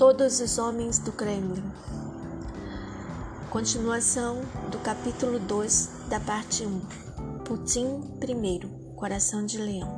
Todos 0.00 0.40
os 0.40 0.56
homens 0.56 0.98
do 0.98 1.12
Kremlin. 1.12 1.62
Continuação 3.50 4.40
do 4.70 4.78
capítulo 4.78 5.38
2 5.38 5.90
da 6.08 6.18
parte 6.18 6.64
1. 6.64 6.80
Putin 7.44 8.00
I, 8.18 8.96
Coração 8.96 9.44
de 9.44 9.58
Leão. 9.58 9.92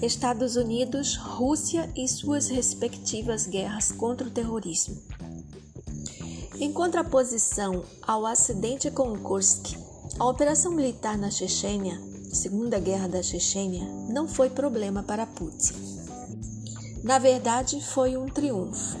Estados 0.00 0.54
Unidos, 0.54 1.16
Rússia 1.16 1.90
e 1.96 2.06
suas 2.06 2.46
respectivas 2.46 3.48
guerras 3.48 3.90
contra 3.90 4.28
o 4.28 4.30
terrorismo. 4.30 4.94
Em 6.60 6.72
contraposição 6.72 7.82
ao 8.00 8.26
acidente 8.26 8.92
com 8.92 9.18
Kursk, 9.18 9.74
a 10.20 10.24
operação 10.24 10.70
militar 10.70 11.18
na 11.18 11.32
Chechênia, 11.32 12.00
Segunda 12.32 12.78
Guerra 12.78 13.08
da 13.08 13.24
Chechênia, 13.24 13.84
não 14.08 14.28
foi 14.28 14.50
problema 14.50 15.02
para 15.02 15.26
Putin. 15.26 16.03
Na 17.04 17.18
verdade, 17.18 17.84
foi 17.84 18.16
um 18.16 18.30
triunfo. 18.30 18.96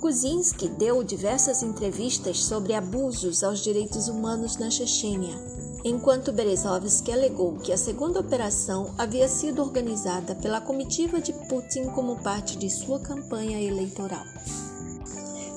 Kuczynski 0.07 0.69
deu 0.69 1.03
diversas 1.03 1.65
entrevistas 1.65 2.39
sobre 2.45 2.75
abusos 2.75 3.43
aos 3.43 3.59
direitos 3.59 4.07
humanos 4.07 4.57
na 4.57 4.71
Chechênia, 4.71 5.35
enquanto 5.85 6.33
Berezovsky 6.33 7.11
alegou 7.11 7.57
que 7.57 7.73
a 7.73 7.77
segunda 7.77 8.21
operação 8.21 8.95
havia 8.97 9.27
sido 9.27 9.61
organizada 9.61 10.37
pela 10.37 10.61
comitiva 10.61 11.21
de 11.21 11.33
Putin 11.49 11.87
como 11.87 12.23
parte 12.23 12.57
de 12.57 12.71
sua 12.71 13.01
campanha 13.01 13.61
eleitoral. 13.61 14.25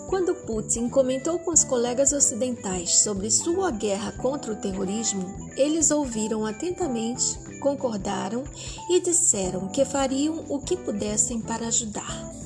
Quando 0.07 0.33
Putin 0.33 0.89
comentou 0.89 1.37
com 1.37 1.51
os 1.51 1.63
colegas 1.63 2.11
ocidentais 2.11 3.01
sobre 3.01 3.29
sua 3.29 3.69
guerra 3.69 4.13
contra 4.13 4.51
o 4.51 4.55
terrorismo, 4.55 5.51
eles 5.57 5.91
ouviram 5.91 6.43
atentamente, 6.43 7.37
concordaram 7.59 8.43
e 8.89 8.99
disseram 8.99 9.67
que 9.67 9.85
fariam 9.85 10.43
o 10.49 10.57
que 10.57 10.75
pudessem 10.75 11.39
para 11.39 11.67
ajudar. 11.67 12.38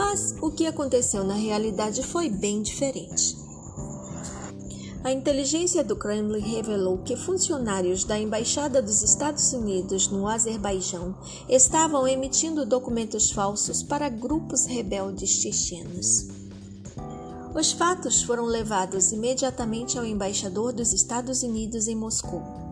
Mas 0.00 0.34
o 0.40 0.50
que 0.50 0.66
aconteceu 0.66 1.22
na 1.22 1.34
realidade 1.34 2.02
foi 2.02 2.30
bem 2.30 2.62
diferente. 2.62 3.36
A 5.04 5.12
inteligência 5.12 5.84
do 5.84 5.94
Kremlin 5.94 6.40
revelou 6.40 7.02
que 7.04 7.18
funcionários 7.18 8.02
da 8.02 8.18
Embaixada 8.18 8.80
dos 8.80 9.02
Estados 9.02 9.52
Unidos 9.52 10.08
no 10.08 10.26
Azerbaijão 10.26 11.14
estavam 11.50 12.08
emitindo 12.08 12.64
documentos 12.64 13.30
falsos 13.30 13.82
para 13.82 14.08
grupos 14.08 14.64
rebeldes 14.64 15.28
chechenos. 15.28 16.28
Os 17.54 17.70
fatos 17.70 18.22
foram 18.22 18.46
levados 18.46 19.12
imediatamente 19.12 19.98
ao 19.98 20.06
embaixador 20.06 20.72
dos 20.72 20.94
Estados 20.94 21.42
Unidos 21.42 21.88
em 21.88 21.94
Moscou. 21.94 22.69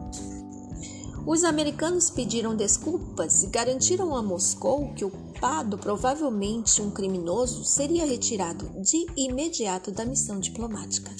Os 1.30 1.44
americanos 1.44 2.08
pediram 2.08 2.56
desculpas 2.56 3.42
e 3.42 3.48
garantiram 3.48 4.16
a 4.16 4.22
Moscou 4.22 4.94
que 4.94 5.04
o 5.04 5.10
culpado, 5.10 5.76
provavelmente 5.76 6.80
um 6.80 6.90
criminoso, 6.90 7.66
seria 7.66 8.06
retirado 8.06 8.70
de 8.80 9.04
imediato 9.14 9.90
da 9.92 10.06
missão 10.06 10.40
diplomática. 10.40 11.14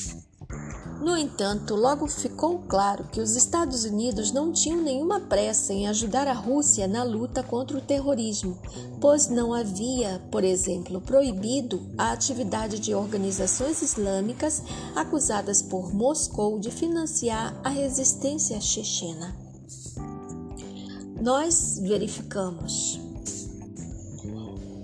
No 1.03 1.15
entanto, 1.15 1.75
logo 1.75 2.07
ficou 2.07 2.61
claro 2.61 3.05
que 3.13 3.21
os 3.21 3.37
Estados 3.37 3.85
Unidos 3.85 4.33
não 4.33 4.51
tinham 4.51 4.81
nenhuma 4.81 5.21
pressa 5.21 5.75
em 5.75 5.87
ajudar 5.87 6.27
a 6.27 6.33
Rússia 6.33 6.89
na 6.89 7.03
luta 7.03 7.43
contra 7.43 7.77
o 7.77 7.83
terrorismo, 7.83 8.59
pois 9.03 9.29
não 9.29 9.53
havia, 9.53 10.23
por 10.33 10.43
exemplo, 10.43 11.03
proibido 11.03 11.87
a 11.99 12.13
atividade 12.13 12.79
de 12.79 12.95
organizações 12.95 13.83
islâmicas 13.83 14.63
acusadas 14.97 15.61
por 15.61 15.93
Moscou 15.95 16.59
de 16.59 16.71
financiar 16.71 17.61
a 17.63 17.69
resistência 17.69 18.59
chechena. 18.59 19.48
Nós 21.21 21.81
verificamos. 21.83 23.01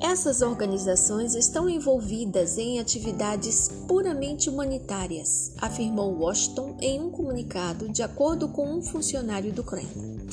Essas 0.00 0.42
organizações 0.42 1.34
estão 1.34 1.68
envolvidas 1.68 2.58
em 2.58 2.80
atividades 2.80 3.68
puramente 3.86 4.50
humanitárias, 4.50 5.52
afirmou 5.60 6.12
Washington 6.18 6.76
em 6.80 7.00
um 7.00 7.10
comunicado, 7.10 7.88
de 7.88 8.02
acordo 8.02 8.48
com 8.48 8.68
um 8.68 8.82
funcionário 8.82 9.52
do 9.52 9.62
Kremlin. 9.62 10.26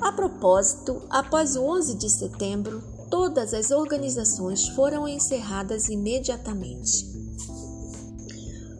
A 0.00 0.10
propósito, 0.10 1.02
após 1.08 1.54
o 1.54 1.62
11 1.62 1.94
de 1.94 2.10
setembro, 2.10 2.82
todas 3.08 3.54
as 3.54 3.70
organizações 3.70 4.68
foram 4.68 5.06
encerradas 5.06 5.88
imediatamente. 5.88 7.23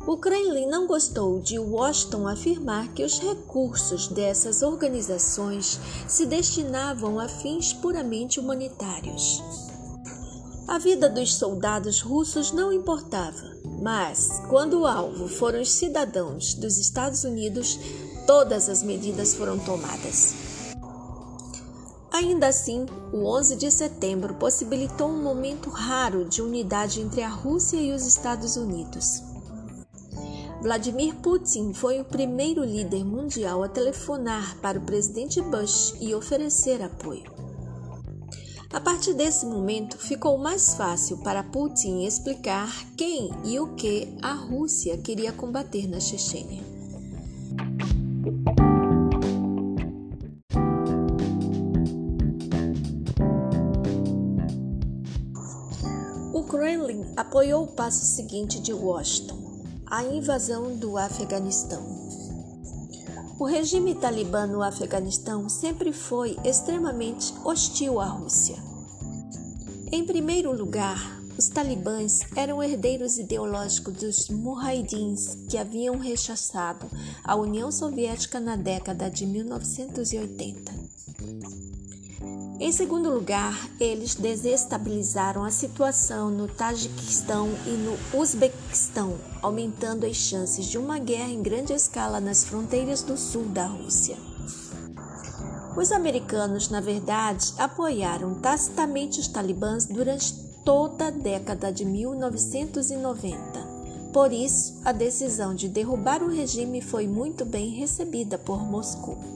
O 0.07 0.19
Kremlin 0.19 0.67
não 0.67 0.87
gostou 0.87 1.41
de 1.41 1.59
Washington 1.59 2.29
afirmar 2.29 2.89
que 2.89 3.03
os 3.03 3.19
recursos 3.19 4.07
dessas 4.07 4.61
organizações 4.61 5.81
se 6.07 6.27
destinavam 6.27 7.19
a 7.19 7.27
fins 7.27 7.73
puramente 7.73 8.39
humanitários. 8.39 9.43
A 10.69 10.79
vida 10.79 11.09
dos 11.09 11.35
soldados 11.35 12.03
russos 12.03 12.53
não 12.53 12.71
importava, 12.71 13.57
mas, 13.81 14.43
quando 14.51 14.81
o 14.81 14.87
alvo 14.87 15.27
foram 15.27 15.63
os 15.63 15.71
cidadãos 15.71 16.53
dos 16.53 16.77
Estados 16.77 17.25
Unidos, 17.25 17.79
todas 18.27 18.69
as 18.69 18.83
medidas 18.83 19.35
foram 19.35 19.59
tomadas. 19.59 20.35
Ainda 22.13 22.49
assim, 22.49 22.85
o 23.11 23.25
11 23.25 23.57
de 23.57 23.71
setembro 23.71 24.35
possibilitou 24.35 25.09
um 25.09 25.23
momento 25.23 25.71
raro 25.71 26.27
de 26.27 26.43
unidade 26.43 27.01
entre 27.01 27.23
a 27.23 27.29
Rússia 27.29 27.79
e 27.79 27.91
os 27.91 28.07
Estados 28.07 28.57
Unidos. 28.57 29.34
Vladimir 30.65 31.15
Putin 31.17 31.75
foi 31.75 32.01
o 32.01 32.07
primeiro 32.07 32.65
líder 32.65 33.05
mundial 33.05 33.63
a 33.63 33.69
telefonar 33.69 34.57
para 34.63 34.79
o 34.79 34.81
presidente 34.81 35.39
Bush 35.43 35.93
e 36.01 36.15
oferecer 36.15 36.81
apoio. 36.81 37.31
A 38.73 38.81
partir 38.81 39.13
desse 39.13 39.45
momento, 39.45 39.99
ficou 39.99 40.39
mais 40.39 40.75
fácil 40.75 41.19
para 41.19 41.43
Putin 41.43 42.07
explicar 42.07 42.67
quem 42.97 43.31
e 43.45 43.61
o 43.61 43.75
que 43.75 44.09
a 44.23 44.33
Rússia 44.33 44.97
queria 44.97 45.33
combater 45.33 45.87
na 45.87 46.01
Chechênia. 46.01 46.63
O 56.33 56.43
Kremlin 56.45 57.13
apoiou 57.19 57.65
o 57.65 57.73
passo 57.75 58.07
seguinte 58.07 58.59
de 58.59 58.73
Washington, 58.73 59.44
a 59.87 60.03
invasão 60.03 60.77
do 60.77 60.97
Afeganistão. 60.97 61.83
O 63.39 63.45
regime 63.45 63.95
talibã 63.95 64.47
no 64.47 64.63
Afeganistão 64.63 65.49
sempre 65.49 65.93
foi 65.93 66.37
extremamente 66.45 67.35
hostil 67.45 68.01
à 68.01 68.07
Rússia. 68.07 68.57
Em 69.93 70.05
primeiro 70.05 70.57
lugar, 70.57 71.21
os 71.37 71.49
talibãs 71.49 72.21
eram 72.37 72.63
herdeiros 72.63 73.19
ideológicos 73.19 73.95
dos 73.95 74.29
mujahidins 74.29 75.37
que 75.49 75.59
haviam 75.59 75.99
rechaçado 75.99 76.87
a 77.23 77.35
União 77.35 77.71
Soviética 77.71 78.39
na 78.39 78.57
década 78.57 79.11
de 79.11 79.27
1980. 79.27 80.73
Em 82.61 82.71
segundo 82.71 83.11
lugar, 83.11 83.69
eles 83.81 84.15
desestabilizaram 84.15 85.43
a 85.43 85.51
situação 85.51 86.31
no 86.31 86.47
Tajiquistão 86.47 87.49
e 87.67 87.71
no 87.71 87.99
Uzbequistão, 88.17 89.15
aumentando 89.43 90.07
as 90.07 90.17
chances 90.17 90.67
de 90.67 90.79
uma 90.79 91.01
guerra 91.01 91.31
em 91.31 91.43
grande 91.43 91.73
escala 91.73 92.21
nas 92.21 92.45
fronteiras 92.45 93.03
do 93.03 93.17
sul 93.17 93.47
da 93.47 93.67
Rússia. 93.67 94.17
Os 95.77 95.91
americanos, 95.91 96.69
na 96.69 96.81
verdade, 96.81 97.53
apoiaram 97.59 98.35
tacitamente 98.37 99.19
os 99.19 99.27
talibãs 99.27 99.87
durante 99.87 100.33
toda 100.65 101.09
a 101.09 101.11
década 101.11 101.73
de 101.73 101.85
1990. 101.85 103.75
Por 104.13 104.33
isso, 104.33 104.81
a 104.85 104.93
decisão 104.93 105.57
de 105.57 105.69
derrubar 105.69 106.23
o 106.23 106.31
regime 106.31 106.81
foi 106.81 107.09
muito 107.09 107.45
bem 107.45 107.71
recebida 107.71 108.39
por 108.39 108.63
Moscou. 108.63 109.34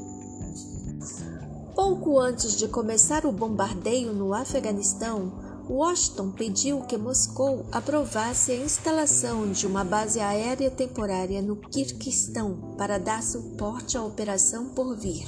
Pouco 1.78 2.18
antes 2.18 2.56
de 2.56 2.66
começar 2.66 3.24
o 3.24 3.30
bombardeio 3.30 4.12
no 4.12 4.34
Afeganistão, 4.34 5.32
Washington 5.70 6.32
pediu 6.32 6.80
que 6.80 6.98
Moscou 6.98 7.66
aprovasse 7.70 8.50
a 8.50 8.56
instalação 8.56 9.52
de 9.52 9.64
uma 9.64 9.84
base 9.84 10.18
aérea 10.18 10.72
temporária 10.72 11.40
no 11.40 11.54
Kirguistão 11.54 12.74
para 12.76 12.98
dar 12.98 13.22
suporte 13.22 13.96
à 13.96 14.02
operação 14.02 14.70
por 14.70 14.96
vir. 14.96 15.24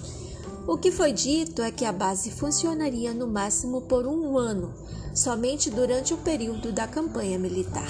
O 0.66 0.76
que 0.76 0.90
foi 0.90 1.12
dito 1.12 1.62
é 1.62 1.70
que 1.70 1.84
a 1.84 1.92
base 1.92 2.32
funcionaria 2.32 3.14
no 3.14 3.28
máximo 3.28 3.82
por 3.82 4.04
um 4.04 4.36
ano, 4.36 4.74
somente 5.14 5.70
durante 5.70 6.12
o 6.12 6.18
período 6.18 6.72
da 6.72 6.88
campanha 6.88 7.38
militar. 7.38 7.86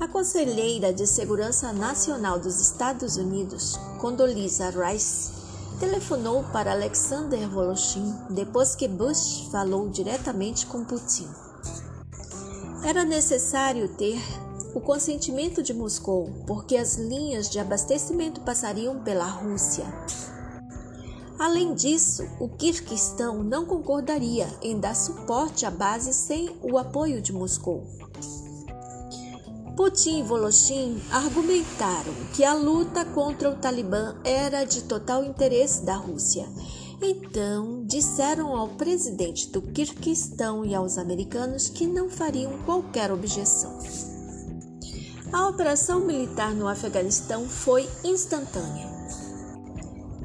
A 0.00 0.08
conselheira 0.08 0.94
de 0.94 1.06
Segurança 1.06 1.74
Nacional 1.74 2.40
dos 2.40 2.58
Estados 2.58 3.18
Unidos, 3.18 3.76
Condoleezza 4.00 4.70
Rice, 4.70 5.37
telefonou 5.78 6.42
para 6.52 6.72
Alexander 6.72 7.48
Voloshin 7.48 8.12
depois 8.30 8.74
que 8.74 8.88
Bush 8.88 9.48
falou 9.50 9.88
diretamente 9.88 10.66
com 10.66 10.84
Putin. 10.84 11.28
Era 12.84 13.04
necessário 13.04 13.88
ter 13.96 14.20
o 14.74 14.80
consentimento 14.80 15.62
de 15.62 15.72
Moscou, 15.72 16.30
porque 16.46 16.76
as 16.76 16.96
linhas 16.96 17.48
de 17.48 17.58
abastecimento 17.58 18.40
passariam 18.40 19.00
pela 19.00 19.24
Rússia. 19.24 19.84
Além 21.38 21.74
disso, 21.74 22.24
o 22.40 22.48
Kirguistão 22.48 23.44
não 23.44 23.64
concordaria 23.64 24.48
em 24.60 24.78
dar 24.78 24.94
suporte 24.94 25.64
à 25.64 25.70
base 25.70 26.12
sem 26.12 26.56
o 26.62 26.76
apoio 26.76 27.22
de 27.22 27.32
Moscou. 27.32 27.84
Putin 29.78 30.18
e 30.18 30.22
Voloshin 30.24 31.00
argumentaram 31.08 32.12
que 32.34 32.42
a 32.42 32.52
luta 32.52 33.04
contra 33.04 33.48
o 33.48 33.54
Talibã 33.54 34.16
era 34.24 34.64
de 34.64 34.82
total 34.82 35.22
interesse 35.22 35.84
da 35.84 35.94
Rússia. 35.94 36.48
Então, 37.00 37.84
disseram 37.84 38.56
ao 38.56 38.70
presidente 38.70 39.48
do 39.50 39.62
Kirguistão 39.62 40.64
e 40.64 40.74
aos 40.74 40.98
americanos 40.98 41.68
que 41.68 41.86
não 41.86 42.10
fariam 42.10 42.58
qualquer 42.66 43.12
objeção. 43.12 43.78
A 45.32 45.46
operação 45.46 46.00
militar 46.00 46.52
no 46.52 46.66
Afeganistão 46.66 47.48
foi 47.48 47.88
instantânea. 48.02 48.88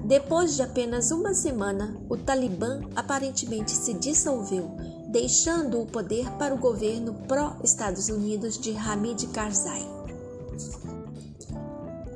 Depois 0.04 0.56
de 0.56 0.64
apenas 0.64 1.12
uma 1.12 1.36
semana, 1.36 1.96
o 2.10 2.18
Talibã 2.18 2.82
aparentemente 2.96 3.70
se 3.70 3.94
dissolveu, 3.94 4.72
deixando 5.13 5.80
o 5.80 5.86
poder 5.86 6.27
para 6.39 6.56
o 6.56 6.57
governo 6.57 7.13
pró-Estados 7.27 8.10
Unidos 8.10 8.57
de 8.57 8.75
Hamid 8.75 9.27
Karzai. 9.27 9.88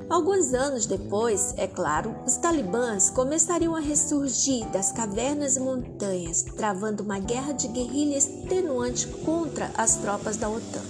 Alguns 0.09 0.51
anos 0.51 0.87
depois, 0.87 1.53
é 1.57 1.67
claro, 1.67 2.15
os 2.25 2.37
talibãs 2.37 3.11
começariam 3.11 3.75
a 3.75 3.79
ressurgir 3.79 4.67
das 4.71 4.91
cavernas 4.91 5.57
e 5.57 5.59
montanhas, 5.59 6.41
travando 6.41 7.03
uma 7.03 7.19
guerra 7.19 7.51
de 7.51 7.67
guerrilha 7.67 8.17
extenuante 8.17 9.05
contra 9.23 9.69
as 9.77 9.97
tropas 9.97 10.37
da 10.37 10.49
OTAN. 10.49 10.81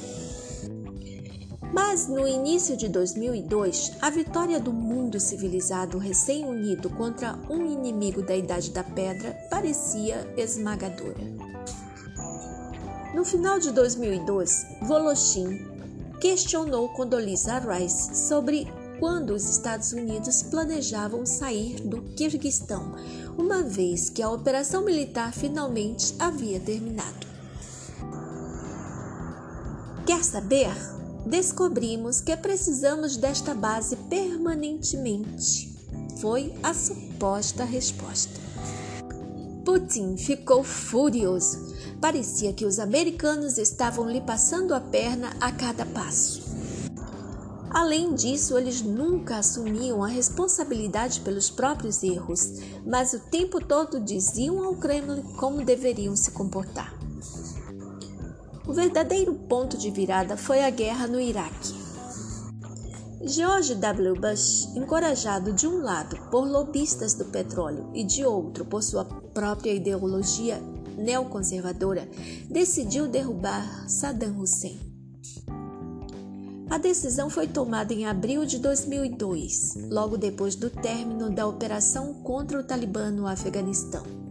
Mas 1.74 2.08
no 2.08 2.26
início 2.26 2.78
de 2.78 2.88
2002, 2.88 3.98
a 4.02 4.10
vitória 4.10 4.62
do 4.62 4.72
mundo 4.72 5.20
civilizado 5.20 5.98
recém-unido 5.98 6.90
contra 6.90 7.38
um 7.50 7.66
inimigo 7.66 8.22
da 8.22 8.36
Idade 8.36 8.72
da 8.72 8.84
Pedra 8.84 9.32
parecia 9.50 10.26
esmagadora. 10.38 11.48
No 13.18 13.26
final 13.26 13.58
de 13.58 13.72
2002, 13.72 14.68
Voloshin 14.84 15.66
questionou 16.22 16.90
Condoleezza 16.90 17.58
Rice 17.58 18.16
sobre 18.16 18.72
quando 19.00 19.32
os 19.32 19.50
Estados 19.50 19.92
Unidos 19.92 20.44
planejavam 20.44 21.26
sair 21.26 21.82
do 21.82 22.00
Quirguistão, 22.16 22.94
uma 23.36 23.64
vez 23.64 24.12
que 24.12 24.22
a 24.22 24.30
operação 24.30 24.86
militar 24.86 25.34
finalmente 25.34 26.14
havia 26.20 26.60
terminado. 26.60 27.26
Quer 30.06 30.24
saber? 30.24 30.70
descobrimos 31.26 32.22
que 32.22 32.38
precisamos 32.38 33.18
desta 33.18 33.56
base 33.56 33.96
permanentemente. 33.96 35.76
Foi 36.22 36.54
a 36.62 36.72
suposta 36.72 37.66
resposta. 37.66 38.47
Putin 39.68 40.16
ficou 40.16 40.64
furioso. 40.64 41.76
Parecia 42.00 42.54
que 42.54 42.66
os 42.66 42.80
americanos 42.80 43.58
estavam 43.58 44.10
lhe 44.10 44.22
passando 44.22 44.74
a 44.74 44.80
perna 44.80 45.36
a 45.42 45.52
cada 45.52 45.86
passo. 45.86 46.42
Além 47.70 48.16
disso, 48.16 48.58
eles 48.58 48.82
nunca 48.82 49.40
assumiam 49.40 50.02
a 50.02 50.08
responsabilidade 50.08 51.20
pelos 51.20 51.50
próprios 51.50 52.02
erros, 52.02 52.62
mas 52.86 53.12
o 53.12 53.20
tempo 53.20 53.60
todo 53.60 54.00
diziam 54.00 54.64
ao 54.64 54.74
Kremlin 54.78 55.22
como 55.36 55.66
deveriam 55.66 56.16
se 56.16 56.32
comportar. 56.32 56.98
O 58.66 58.72
verdadeiro 58.72 59.34
ponto 59.50 59.78
de 59.78 59.92
virada 59.92 60.38
foi 60.38 60.64
a 60.64 60.70
guerra 60.70 61.08
no 61.08 61.20
Iraque. 61.20 61.77
George 63.22 63.74
W. 63.76 64.14
Bush, 64.14 64.68
encorajado 64.76 65.52
de 65.52 65.68
um 65.68 65.82
lado 65.82 66.18
por 66.30 66.48
lobistas 66.48 67.16
do 67.16 67.26
petróleo 67.26 67.90
e 67.94 68.04
de 68.04 68.24
outro 68.24 68.64
por 68.64 68.84
sua 68.84 69.06
própria 69.06 69.74
ideologia 69.74 70.62
neoconservadora, 70.98 72.08
decidiu 72.50 73.08
derrubar 73.08 73.90
Saddam 73.90 74.40
Hussein. 74.40 74.80
A 76.70 76.78
decisão 76.78 77.30
foi 77.30 77.48
tomada 77.48 77.94
em 77.94 78.06
abril 78.06 78.46
de 78.46 78.60
2002, 78.60 79.76
logo 79.90 80.18
depois 80.18 80.56
do 80.56 80.70
término 80.70 81.30
da 81.30 81.48
operação 81.48 82.14
contra 82.22 82.60
o 82.60 82.64
Talibã 82.64 83.10
no 83.10 83.26
Afeganistão. 83.26 84.27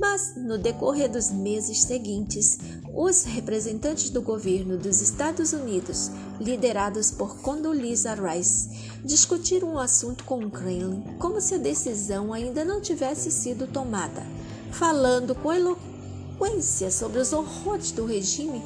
Mas, 0.00 0.34
no 0.36 0.56
decorrer 0.56 1.10
dos 1.10 1.30
meses 1.30 1.82
seguintes, 1.82 2.58
os 2.94 3.24
representantes 3.24 4.10
do 4.10 4.22
governo 4.22 4.78
dos 4.78 5.00
Estados 5.00 5.52
Unidos, 5.52 6.10
liderados 6.40 7.10
por 7.10 7.38
Condoleezza 7.40 8.14
Rice, 8.14 8.68
discutiram 9.04 9.74
o 9.74 9.78
assunto 9.78 10.22
com 10.24 10.38
o 10.38 10.50
Kremlin 10.50 11.02
como 11.18 11.40
se 11.40 11.56
a 11.56 11.58
decisão 11.58 12.32
ainda 12.32 12.64
não 12.64 12.80
tivesse 12.80 13.30
sido 13.30 13.66
tomada, 13.66 14.24
falando 14.70 15.34
com 15.34 15.52
eloquência 15.52 16.90
sobre 16.92 17.18
os 17.18 17.32
horrores 17.32 17.90
do 17.90 18.06
regime 18.06 18.62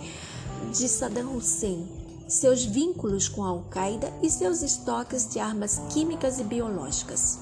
de 0.70 0.86
Saddam 0.86 1.34
Hussein, 1.34 1.88
seus 2.28 2.64
vínculos 2.64 3.28
com 3.28 3.42
a 3.42 3.48
Al-Qaeda 3.48 4.12
e 4.22 4.30
seus 4.30 4.62
estoques 4.62 5.28
de 5.28 5.38
armas 5.38 5.80
químicas 5.92 6.38
e 6.38 6.44
biológicas. 6.44 7.38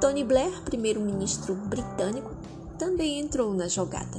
Tony 0.00 0.24
Blair, 0.24 0.62
primeiro-ministro 0.62 1.54
britânico, 1.54 2.34
também 2.78 3.20
entrou 3.20 3.52
na 3.52 3.68
jogada. 3.68 4.18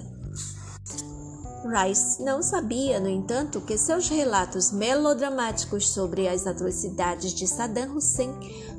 Rice 1.66 2.22
não 2.22 2.44
sabia, 2.44 3.00
no 3.00 3.10
entanto, 3.10 3.60
que 3.62 3.78
seus 3.80 4.08
relatos 4.08 4.72
melodramáticos 4.72 5.90
sobre 5.90 6.28
as 6.28 6.46
atrocidades 6.46 7.34
de 7.34 7.48
Saddam 7.48 7.96
Hussein 7.96 8.32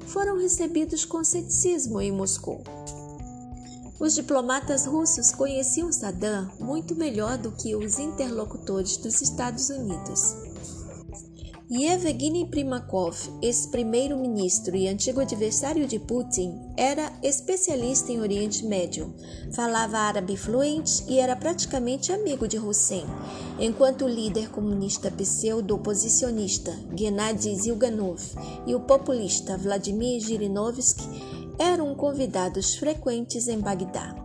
foram 0.06 0.38
recebidos 0.38 1.04
com 1.04 1.24
ceticismo 1.24 2.00
em 2.00 2.12
Moscou. 2.12 2.62
Os 3.98 4.14
diplomatas 4.14 4.86
russos 4.86 5.32
conheciam 5.32 5.92
Saddam 5.92 6.50
muito 6.60 6.94
melhor 6.94 7.36
do 7.36 7.50
que 7.50 7.74
os 7.74 7.98
interlocutores 7.98 8.96
dos 8.96 9.20
Estados 9.20 9.70
Unidos. 9.70 10.36
Yevgeny 11.74 12.46
Primakov, 12.48 13.16
ex-primeiro-ministro 13.40 14.76
e 14.76 14.88
antigo 14.88 15.22
adversário 15.22 15.88
de 15.88 15.98
Putin, 15.98 16.60
era 16.76 17.10
especialista 17.22 18.12
em 18.12 18.20
Oriente 18.20 18.66
Médio, 18.66 19.14
falava 19.54 19.96
árabe 19.96 20.36
fluente 20.36 21.02
e 21.08 21.18
era 21.18 21.34
praticamente 21.34 22.12
amigo 22.12 22.46
de 22.46 22.58
Hussein, 22.58 23.06
enquanto 23.58 24.04
o 24.04 24.08
líder 24.08 24.50
comunista 24.50 25.10
pseudo-oposicionista 25.10 26.78
Gennady 26.94 27.56
Zyuganov 27.56 28.20
e 28.66 28.74
o 28.74 28.80
populista 28.80 29.56
Vladimir 29.56 30.20
Zhirinovsky 30.20 31.08
eram 31.58 31.94
convidados 31.94 32.74
frequentes 32.74 33.48
em 33.48 33.58
Bagdá. 33.58 34.21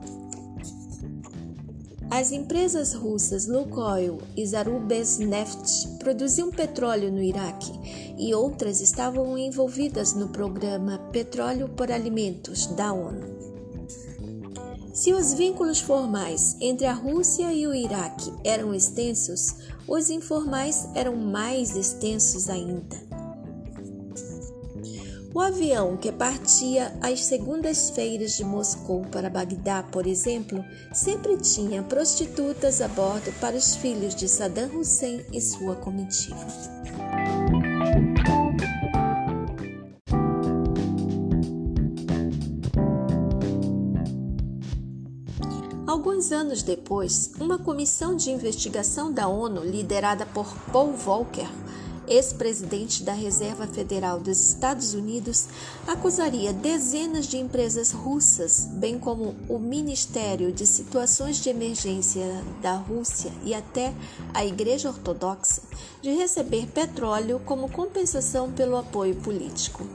As 2.10 2.32
empresas 2.32 2.94
russas 2.94 3.48
Lukoil 3.48 4.20
e 4.36 4.46
Zarubezhneft 4.46 5.98
produziam 6.00 6.50
petróleo 6.50 7.12
no 7.12 7.22
Iraque 7.22 7.72
e 8.18 8.34
outras 8.34 8.80
estavam 8.80 9.38
envolvidas 9.38 10.14
no 10.14 10.30
programa 10.30 11.00
Petróleo 11.12 11.68
por 11.70 11.92
Alimentos 11.92 12.68
da 12.68 12.94
ONU. 12.94 13.38
Se 14.94 15.14
os 15.14 15.34
vínculos 15.34 15.80
formais 15.80 16.56
entre 16.62 16.88
a 16.88 16.94
Rússia 16.94 17.54
e 17.54 17.68
o 17.68 17.76
Iraque 17.76 18.34
eram 18.44 18.74
extensos, 18.74 19.56
os 19.88 20.10
informais 20.10 20.88
eram 20.96 21.16
mais 21.16 21.76
extensos 21.76 22.50
ainda. 22.50 23.07
O 25.38 25.40
avião 25.40 25.96
que 25.96 26.12
partia 26.12 26.92
às 27.00 27.26
segundas-feiras 27.26 28.36
de 28.36 28.44
Moscou 28.44 29.04
para 29.04 29.30
Bagdá, 29.30 29.84
por 29.84 30.08
exemplo, 30.08 30.66
sempre 30.92 31.38
tinha 31.38 31.84
prostitutas 31.84 32.82
a 32.82 32.88
bordo 32.88 33.32
para 33.40 33.56
os 33.56 33.76
filhos 33.76 34.16
de 34.16 34.28
Saddam 34.28 34.80
Hussein 34.80 35.24
e 35.32 35.40
sua 35.40 35.76
comitiva. 35.76 36.44
Alguns 45.86 46.32
anos 46.32 46.64
depois, 46.64 47.32
uma 47.40 47.60
comissão 47.60 48.16
de 48.16 48.32
investigação 48.32 49.14
da 49.14 49.28
ONU, 49.28 49.64
liderada 49.64 50.26
por 50.26 50.52
Paul 50.74 50.94
Volcker, 50.94 51.48
ex-presidente 52.08 53.04
da 53.04 53.14
Reserva 53.14 53.68
Federal 53.68 54.20
dos 54.20 54.50
Estados 54.50 54.94
Unidos, 54.94 55.48
acusaria 55.86 56.54
dezenas 56.54 57.28
de 57.28 57.38
empresas 57.38 57.92
russas, 57.92 58.68
bem 58.74 58.98
como 58.98 59.36
o 59.50 59.60
Ministério 59.60 60.52
de 60.52 60.66
Situações 60.66 61.38
de 61.38 61.50
Emergência 61.50 62.24
da 62.62 62.76
Rússia 62.76 63.32
e 63.44 63.54
até 63.54 63.94
a 64.34 64.46
Igreja 64.46 64.90
Ortodoxa, 64.90 65.62
de 66.02 66.12
receber 66.12 66.68
petróleo 66.68 67.42
como 67.46 67.70
compensação 67.70 68.52
pelo 68.52 68.78
apoio 68.78 69.16
político 69.16 69.86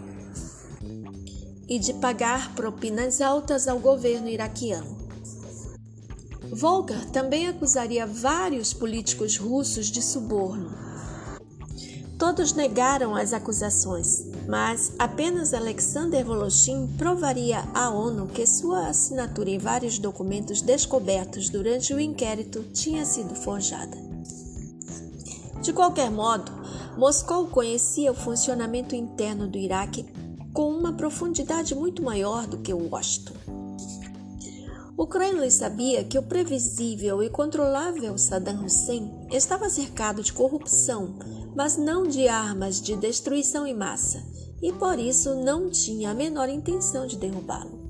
e 1.69 1.79
de 1.79 1.95
pagar 1.95 2.55
propinas 2.55 3.21
altas 3.21 3.67
ao 3.67 3.79
governo 3.79 4.29
iraquiano. 4.29 5.01
Volker 6.53 7.07
também 7.11 7.49
acusaria 7.49 8.07
vários 8.07 8.75
políticos 8.75 9.39
russos 9.39 9.87
de 9.87 10.03
suborno 10.03 10.92
Todos 12.23 12.53
negaram 12.53 13.17
as 13.17 13.33
acusações, 13.33 14.25
mas 14.47 14.93
apenas 14.97 15.53
Alexander 15.53 16.25
Voloshin 16.25 16.87
provaria 16.97 17.65
à 17.75 17.91
ONU 17.91 18.29
que 18.29 18.47
sua 18.47 18.87
assinatura 18.87 19.51
em 19.51 19.59
vários 19.59 19.99
documentos 19.99 20.63
descobertos 20.63 21.49
durante 21.49 21.93
o 21.93 21.99
inquérito 21.99 22.63
tinha 22.73 23.05
sido 23.05 23.35
forjada. 23.35 23.97
De 25.63 25.73
qualquer 25.73 26.13
modo, 26.13 26.53
Moscou 26.97 27.49
conhecia 27.49 28.13
o 28.13 28.15
funcionamento 28.15 28.95
interno 28.95 29.49
do 29.49 29.59
Iraque 29.59 30.07
com 30.53 30.71
uma 30.71 30.93
profundidade 30.93 31.75
muito 31.75 32.05
maior 32.05 32.47
do 32.47 32.59
que 32.59 32.73
Washington. 32.73 33.35
O 34.97 35.09
Kremlin 35.09 35.51
sabia 35.51 36.05
que 36.05 36.17
o 36.17 36.23
previsível 36.23 37.21
e 37.21 37.29
controlável 37.29 38.17
Saddam 38.17 38.65
Hussein 38.65 39.11
estava 39.33 39.69
cercado 39.69 40.23
de 40.23 40.33
corrupção 40.33 41.17
mas 41.55 41.77
não 41.77 42.07
de 42.07 42.29
armas 42.29 42.81
de 42.81 42.97
destruição 42.97 43.67
em 43.67 43.75
massa, 43.75 44.23
e 44.63 44.73
por 44.73 44.99
isso 44.99 45.35
não 45.35 45.69
tinha 45.69 46.11
a 46.11 46.15
menor 46.15 46.49
intenção 46.49 47.07
de 47.07 47.17
derrubá-lo. 47.17 47.83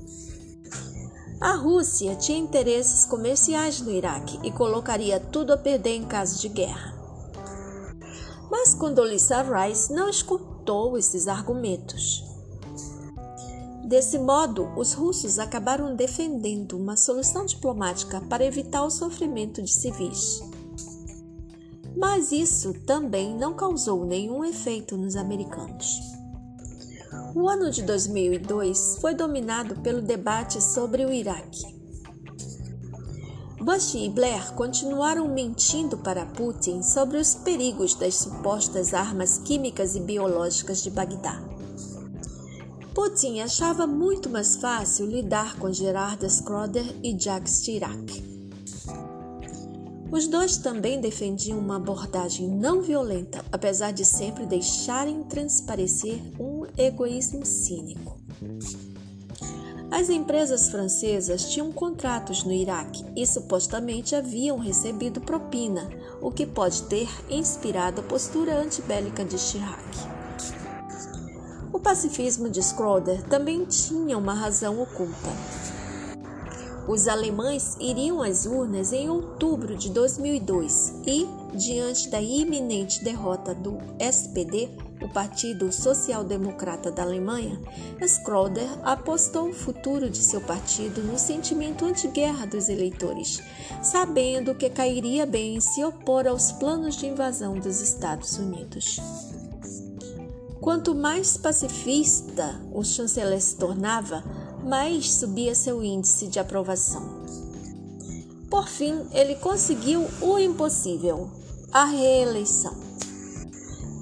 A 1.40 1.54
Rússia 1.54 2.14
tinha 2.14 2.38
interesses 2.38 3.04
comerciais 3.04 3.80
no 3.80 3.90
Iraque 3.90 4.38
e 4.44 4.52
colocaria 4.52 5.18
tudo 5.18 5.52
a 5.52 5.56
perder 5.56 5.96
em 5.96 6.04
caso 6.04 6.40
de 6.40 6.48
guerra. 6.48 6.94
Mas 8.48 8.74
Condoleezza 8.74 9.42
Rice 9.42 9.92
não 9.92 10.08
escutou 10.08 10.96
esses 10.96 11.26
argumentos. 11.26 12.22
Desse 13.84 14.18
modo, 14.18 14.70
os 14.76 14.92
russos 14.94 15.38
acabaram 15.38 15.96
defendendo 15.96 16.78
uma 16.78 16.96
solução 16.96 17.44
diplomática 17.44 18.20
para 18.22 18.44
evitar 18.44 18.84
o 18.84 18.90
sofrimento 18.90 19.60
de 19.60 19.70
civis. 19.70 20.40
Mas 21.96 22.32
isso 22.32 22.72
também 22.86 23.36
não 23.36 23.54
causou 23.54 24.04
nenhum 24.04 24.44
efeito 24.44 24.96
nos 24.96 25.16
americanos. 25.16 26.00
O 27.34 27.48
ano 27.48 27.70
de 27.70 27.82
2002 27.82 28.98
foi 29.00 29.14
dominado 29.14 29.76
pelo 29.80 30.02
debate 30.02 30.62
sobre 30.62 31.04
o 31.04 31.12
Iraque. 31.12 31.82
Bush 33.62 33.94
e 33.94 34.08
Blair 34.10 34.52
continuaram 34.54 35.28
mentindo 35.28 35.96
para 35.96 36.26
Putin 36.26 36.82
sobre 36.82 37.16
os 37.16 37.34
perigos 37.34 37.94
das 37.94 38.16
supostas 38.16 38.92
armas 38.92 39.38
químicas 39.38 39.94
e 39.94 40.00
biológicas 40.00 40.82
de 40.82 40.90
Bagdá. 40.90 41.40
Putin 42.92 43.40
achava 43.40 43.86
muito 43.86 44.28
mais 44.28 44.56
fácil 44.56 45.06
lidar 45.06 45.56
com 45.58 45.72
Gerard 45.72 46.28
Schroeder 46.28 46.84
e 47.02 47.18
Jacques 47.18 47.62
Chirac. 47.64 48.31
Os 50.12 50.26
dois 50.26 50.58
também 50.58 51.00
defendiam 51.00 51.58
uma 51.58 51.76
abordagem 51.76 52.46
não 52.46 52.82
violenta, 52.82 53.42
apesar 53.50 53.92
de 53.92 54.04
sempre 54.04 54.44
deixarem 54.44 55.22
transparecer 55.22 56.20
um 56.38 56.66
egoísmo 56.76 57.46
cínico. 57.46 58.20
As 59.90 60.10
empresas 60.10 60.68
francesas 60.68 61.50
tinham 61.50 61.72
contratos 61.72 62.44
no 62.44 62.52
Iraque 62.52 63.02
e 63.16 63.26
supostamente 63.26 64.14
haviam 64.14 64.58
recebido 64.58 65.18
propina, 65.18 65.88
o 66.20 66.30
que 66.30 66.44
pode 66.44 66.82
ter 66.82 67.08
inspirado 67.30 68.02
a 68.02 68.04
postura 68.04 68.60
antibélica 68.60 69.24
de 69.24 69.38
Chirac. 69.38 69.82
O 71.72 71.80
pacifismo 71.80 72.50
de 72.50 72.62
Schroeder 72.62 73.22
também 73.28 73.64
tinha 73.64 74.18
uma 74.18 74.34
razão 74.34 74.78
oculta. 74.78 75.30
Os 76.86 77.06
alemães 77.06 77.76
iriam 77.78 78.22
às 78.22 78.44
urnas 78.44 78.92
em 78.92 79.08
outubro 79.08 79.76
de 79.76 79.88
2002 79.90 80.94
e, 81.06 81.28
diante 81.54 82.08
da 82.08 82.20
iminente 82.20 83.04
derrota 83.04 83.54
do 83.54 83.78
SPD, 84.00 84.68
o 85.00 85.08
Partido 85.08 85.72
Social 85.72 86.24
Democrata 86.24 86.90
da 86.90 87.02
Alemanha, 87.02 87.60
Schroeder 88.06 88.68
apostou 88.82 89.48
o 89.50 89.52
futuro 89.52 90.10
de 90.10 90.18
seu 90.18 90.40
partido 90.40 91.02
no 91.02 91.18
sentimento 91.18 91.84
anti-guerra 91.84 92.46
dos 92.46 92.68
eleitores, 92.68 93.40
sabendo 93.82 94.54
que 94.54 94.70
cairia 94.70 95.24
bem 95.24 95.60
se 95.60 95.84
opor 95.84 96.26
aos 96.26 96.52
planos 96.52 96.96
de 96.96 97.06
invasão 97.06 97.58
dos 97.58 97.80
Estados 97.80 98.38
Unidos. 98.38 99.00
Quanto 100.60 100.94
mais 100.94 101.36
pacifista 101.36 102.60
o 102.72 102.84
chanceler 102.84 103.40
se 103.40 103.56
tornava, 103.56 104.22
mais 104.62 105.12
subia 105.12 105.54
seu 105.54 105.82
índice 105.82 106.26
de 106.26 106.38
aprovação. 106.38 107.22
Por 108.50 108.68
fim, 108.68 109.00
ele 109.12 109.34
conseguiu 109.36 110.06
o 110.20 110.38
impossível: 110.38 111.30
a 111.72 111.84
reeleição. 111.84 112.76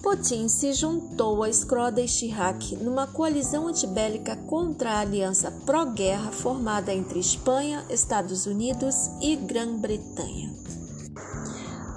Putin 0.03 0.49
se 0.49 0.73
juntou 0.73 1.43
a 1.43 1.51
Skroda 1.51 2.01
e 2.01 2.09
Chirac 2.09 2.75
numa 2.77 3.07
coalizão 3.07 3.69
antibélica 3.69 4.35
contra 4.35 4.93
a 4.93 5.01
aliança 5.01 5.51
pró-guerra 5.67 6.33
formada 6.33 6.93
entre 6.93 7.21
Espanha, 7.21 7.85
Estados 7.91 8.47
Unidos 8.47 9.11
e 9.21 9.37
Grã-Bretanha. 9.37 10.55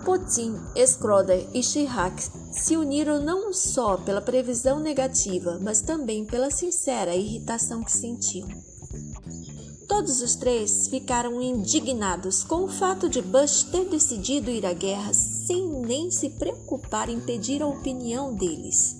Putin, 0.03 0.59
Skroda 0.75 1.35
e 1.53 1.63
Chirac 1.63 2.21
se 2.51 2.75
uniram 2.75 3.23
não 3.23 3.53
só 3.53 3.95
pela 3.95 4.21
previsão 4.21 4.79
negativa, 4.79 5.59
mas 5.61 5.81
também 5.81 6.25
pela 6.25 6.51
sincera 6.51 7.15
irritação 7.15 7.83
que 7.83 7.91
sentiam. 7.91 8.47
Todos 9.87 10.21
os 10.21 10.35
três 10.35 10.87
ficaram 10.87 11.41
indignados 11.41 12.43
com 12.43 12.63
o 12.63 12.67
fato 12.67 13.07
de 13.07 13.21
Bush 13.21 13.63
ter 13.63 13.85
decidido 13.85 14.49
ir 14.49 14.65
à 14.65 14.73
guerra 14.73 15.13
sem 15.13 15.69
nem 15.69 16.11
se 16.11 16.31
preocupar 16.31 17.09
em 17.09 17.19
pedir 17.19 17.61
a 17.61 17.67
opinião 17.67 18.33
deles. 18.33 18.97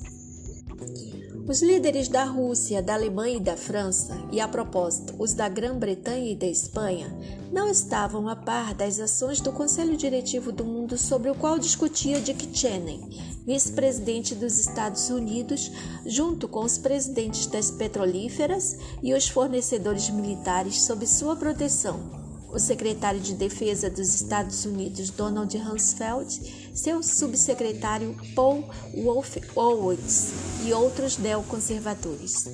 Os 1.45 1.62
líderes 1.62 2.07
da 2.07 2.23
Rússia, 2.23 2.81
da 2.81 2.93
Alemanha 2.93 3.35
e 3.35 3.39
da 3.39 3.57
França, 3.57 4.17
e 4.31 4.39
a 4.39 4.47
propósito, 4.47 5.13
os 5.19 5.33
da 5.33 5.50
Grã-Bretanha 5.50 6.31
e 6.31 6.35
da 6.35 6.45
Espanha, 6.47 7.13
não 7.51 7.69
estavam 7.69 8.29
a 8.29 8.35
par 8.35 8.73
das 8.73 8.97
ações 8.97 9.41
do 9.41 9.51
Conselho 9.51 9.97
Diretivo 9.97 10.53
do 10.53 10.63
Mundo 10.63 10.97
sobre 10.97 11.29
o 11.29 11.35
qual 11.35 11.59
discutia 11.59 12.21
Dick 12.21 12.57
Cheney, 12.57 13.01
vice-presidente 13.45 14.33
dos 14.33 14.57
Estados 14.57 15.09
Unidos, 15.09 15.69
junto 16.05 16.47
com 16.47 16.63
os 16.63 16.77
presidentes 16.77 17.45
das 17.47 17.69
petrolíferas 17.69 18.77
e 19.01 19.13
os 19.13 19.27
fornecedores 19.27 20.09
militares 20.09 20.81
sob 20.81 21.05
sua 21.05 21.35
proteção 21.35 22.23
o 22.53 22.60
secretário 22.60 23.19
de 23.19 23.33
Defesa 23.33 23.89
dos 23.89 24.13
Estados 24.13 24.63
Unidos 24.63 25.10
Donald 25.10 25.57
Rumsfeld, 25.57 26.72
seu 26.75 27.01
subsecretário 27.01 28.15
Paul 28.36 28.63
Wolfowitz 28.95 30.31
e 30.63 30.72
outros 30.72 31.17
neoconservadores. 31.17 32.45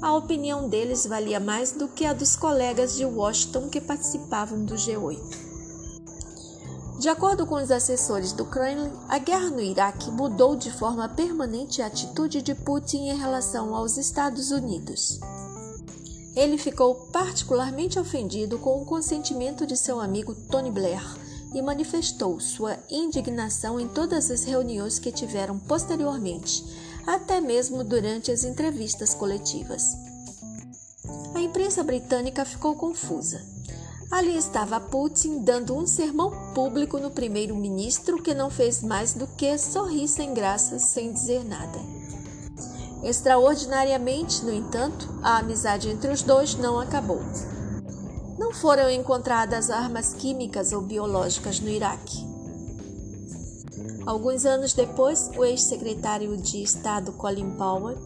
A 0.00 0.14
opinião 0.16 0.66
deles 0.66 1.04
valia 1.04 1.38
mais 1.38 1.72
do 1.72 1.86
que 1.86 2.06
a 2.06 2.14
dos 2.14 2.34
colegas 2.34 2.96
de 2.96 3.04
Washington 3.04 3.68
que 3.68 3.82
participavam 3.82 4.64
do 4.64 4.74
G8. 4.74 5.50
De 6.98 7.08
acordo 7.08 7.46
com 7.46 7.56
os 7.56 7.70
assessores 7.70 8.32
do 8.32 8.44
Kremlin, 8.46 8.92
a 9.08 9.18
guerra 9.18 9.50
no 9.50 9.60
Iraque 9.60 10.10
mudou 10.10 10.56
de 10.56 10.70
forma 10.70 11.08
permanente 11.08 11.82
a 11.82 11.86
atitude 11.86 12.40
de 12.42 12.54
Putin 12.54 13.08
em 13.08 13.16
relação 13.16 13.74
aos 13.74 13.96
Estados 13.96 14.50
Unidos. 14.50 15.18
Ele 16.34 16.56
ficou 16.56 16.94
particularmente 16.94 17.98
ofendido 17.98 18.58
com 18.58 18.80
o 18.80 18.84
consentimento 18.84 19.66
de 19.66 19.76
seu 19.76 20.00
amigo 20.00 20.34
Tony 20.34 20.70
Blair 20.70 21.02
e 21.54 21.60
manifestou 21.60 22.38
sua 22.38 22.78
indignação 22.88 23.80
em 23.80 23.88
todas 23.88 24.30
as 24.30 24.44
reuniões 24.44 24.98
que 24.98 25.10
tiveram 25.10 25.58
posteriormente, 25.58 26.64
até 27.06 27.40
mesmo 27.40 27.82
durante 27.82 28.30
as 28.30 28.44
entrevistas 28.44 29.14
coletivas. 29.14 29.96
A 31.34 31.40
imprensa 31.40 31.82
britânica 31.82 32.44
ficou 32.44 32.76
confusa. 32.76 33.40
Ali 34.10 34.36
estava 34.36 34.80
Putin 34.80 35.40
dando 35.40 35.76
um 35.76 35.86
sermão 35.86 36.52
público 36.52 36.98
no 36.98 37.10
primeiro-ministro 37.10 38.22
que 38.22 38.34
não 38.34 38.50
fez 38.50 38.82
mais 38.82 39.14
do 39.14 39.26
que 39.26 39.56
sorrir 39.56 40.08
sem 40.08 40.34
graça, 40.34 40.78
sem 40.78 41.12
dizer 41.12 41.44
nada. 41.44 41.99
Extraordinariamente, 43.02 44.44
no 44.44 44.52
entanto, 44.52 45.08
a 45.22 45.38
amizade 45.38 45.88
entre 45.88 46.12
os 46.12 46.22
dois 46.22 46.54
não 46.54 46.78
acabou. 46.78 47.20
Não 48.38 48.52
foram 48.52 48.90
encontradas 48.90 49.70
armas 49.70 50.14
químicas 50.14 50.72
ou 50.72 50.82
biológicas 50.82 51.60
no 51.60 51.68
Iraque. 51.68 52.28
Alguns 54.06 54.44
anos 54.44 54.72
depois, 54.72 55.30
o 55.36 55.44
ex-secretário 55.44 56.36
de 56.36 56.62
Estado 56.62 57.12
Colin 57.12 57.50
Powell 57.52 57.98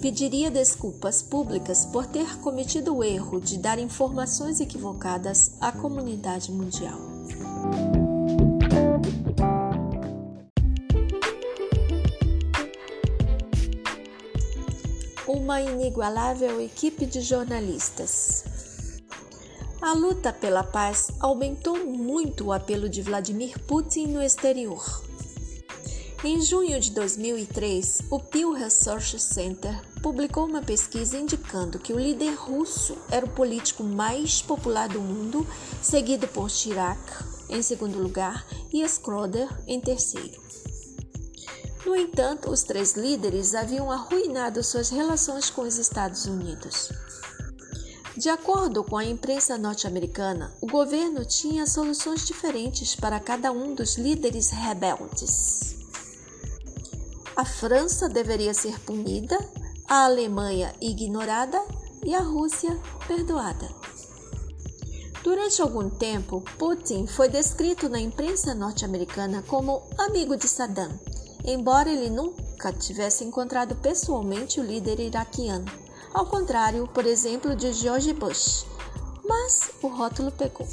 pediria 0.00 0.50
desculpas 0.50 1.22
públicas 1.22 1.84
por 1.86 2.06
ter 2.06 2.38
cometido 2.38 2.96
o 2.96 3.04
erro 3.04 3.40
de 3.40 3.58
dar 3.58 3.78
informações 3.78 4.60
equivocadas 4.60 5.52
à 5.60 5.70
comunidade 5.70 6.50
mundial. 6.50 6.98
Uma 15.52 15.60
inigualável 15.60 16.62
equipe 16.62 17.04
de 17.04 17.20
jornalistas. 17.20 18.42
A 19.82 19.92
luta 19.92 20.32
pela 20.32 20.64
paz 20.64 21.10
aumentou 21.20 21.76
muito 21.86 22.46
o 22.46 22.52
apelo 22.54 22.88
de 22.88 23.02
Vladimir 23.02 23.58
Putin 23.66 24.06
no 24.06 24.22
exterior. 24.22 24.82
Em 26.24 26.40
junho 26.40 26.80
de 26.80 26.90
2003, 26.92 28.04
o 28.10 28.18
Pew 28.18 28.52
Research 28.52 29.20
Center 29.20 29.78
publicou 30.02 30.46
uma 30.46 30.62
pesquisa 30.62 31.18
indicando 31.18 31.78
que 31.78 31.92
o 31.92 32.00
líder 32.00 32.32
russo 32.32 32.96
era 33.10 33.26
o 33.26 33.30
político 33.30 33.84
mais 33.84 34.40
popular 34.40 34.88
do 34.88 35.02
mundo, 35.02 35.46
seguido 35.82 36.26
por 36.28 36.48
Chirac 36.48 36.98
em 37.50 37.60
segundo 37.60 37.98
lugar 37.98 38.46
e 38.72 38.88
Schroeder 38.88 39.50
em 39.66 39.78
terceiro. 39.78 40.41
No 41.84 41.96
entanto, 41.96 42.50
os 42.50 42.62
três 42.62 42.92
líderes 42.92 43.54
haviam 43.54 43.90
arruinado 43.90 44.62
suas 44.62 44.88
relações 44.88 45.50
com 45.50 45.62
os 45.62 45.78
Estados 45.78 46.26
Unidos. 46.26 46.90
De 48.16 48.28
acordo 48.28 48.84
com 48.84 48.96
a 48.96 49.04
imprensa 49.04 49.58
norte-americana, 49.58 50.52
o 50.60 50.66
governo 50.66 51.24
tinha 51.24 51.66
soluções 51.66 52.24
diferentes 52.24 52.94
para 52.94 53.18
cada 53.18 53.50
um 53.50 53.74
dos 53.74 53.96
líderes 53.96 54.50
rebeldes. 54.50 55.76
A 57.34 57.44
França 57.44 58.08
deveria 58.08 58.54
ser 58.54 58.78
punida, 58.80 59.36
a 59.88 60.04
Alemanha 60.04 60.72
ignorada 60.80 61.60
e 62.04 62.14
a 62.14 62.20
Rússia 62.20 62.78
perdoada. 63.08 63.68
Durante 65.24 65.62
algum 65.62 65.88
tempo, 65.88 66.42
Putin 66.58 67.06
foi 67.06 67.28
descrito 67.28 67.88
na 67.88 67.98
imprensa 67.98 68.54
norte-americana 68.54 69.42
como 69.48 69.82
amigo 69.98 70.36
de 70.36 70.46
Saddam 70.46 71.00
embora 71.44 71.90
ele 71.90 72.10
nunca 72.10 72.72
tivesse 72.72 73.24
encontrado 73.24 73.74
pessoalmente 73.76 74.60
o 74.60 74.64
líder 74.64 75.00
iraquiano, 75.00 75.66
ao 76.12 76.26
contrário, 76.26 76.86
por 76.88 77.06
exemplo, 77.06 77.56
de 77.56 77.72
George 77.72 78.12
Bush. 78.12 78.66
Mas 79.24 79.70
o 79.82 79.88
rótulo 79.88 80.30
pegou. 80.30 80.66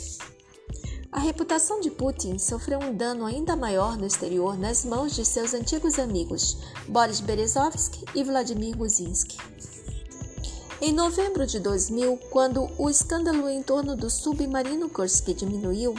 A 1.12 1.19
reputação 1.19 1.79
de 1.79 1.89
Putin 1.89 2.38
sofreu 2.38 2.79
um 2.79 2.93
dano 2.93 3.25
ainda 3.25 3.55
maior 3.55 3.97
no 3.97 4.05
exterior 4.05 4.58
nas 4.58 4.86
mãos 4.86 5.15
de 5.15 5.25
seus 5.25 5.53
antigos 5.53 5.97
amigos 5.97 6.58
Boris 6.88 7.19
Berezovsky 7.19 8.05
e 8.13 8.23
Vladimir 8.23 8.77
Guzinski. 8.77 9.38
Em 10.82 10.93
novembro 10.93 11.47
de 11.47 11.60
2000, 11.60 12.17
quando 12.29 12.69
o 12.77 12.89
escândalo 12.89 13.49
em 13.49 13.63
torno 13.63 13.95
do 13.95 14.10
submarino 14.10 14.88
Kursk 14.88 15.34
diminuiu, 15.34 15.95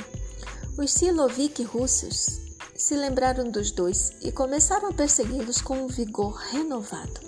os 0.78 0.92
Silovik 0.92 1.62
russos 1.64 2.49
se 2.80 2.96
lembraram 2.96 3.44
dos 3.50 3.70
dois 3.70 4.10
e 4.22 4.32
começaram 4.32 4.88
a 4.88 4.92
persegui-los 4.92 5.60
com 5.60 5.82
um 5.82 5.86
vigor 5.86 6.34
renovado. 6.50 7.20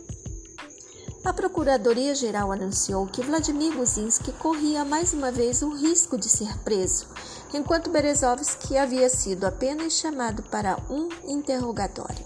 A 1.23 1.33
Procuradoria-Geral 1.33 2.51
anunciou 2.51 3.07
que 3.07 3.23
Vladimir 3.23 3.77
Guzinski 3.77 4.33
corria 4.33 4.85
mais 4.85 5.13
uma 5.13 5.31
vez 5.31 5.63
o 5.63 5.69
risco 5.77 6.19
de 6.19 6.29
ser 6.29 6.57
preso, 6.61 7.07
enquanto 7.53 7.91
Berezovsky 7.91 8.79
havia 8.79 9.09
sido 9.11 9.45
apenas 9.45 9.93
chamado 9.93 10.43
para 10.45 10.79
um 10.89 11.09
interrogatório. 11.29 12.25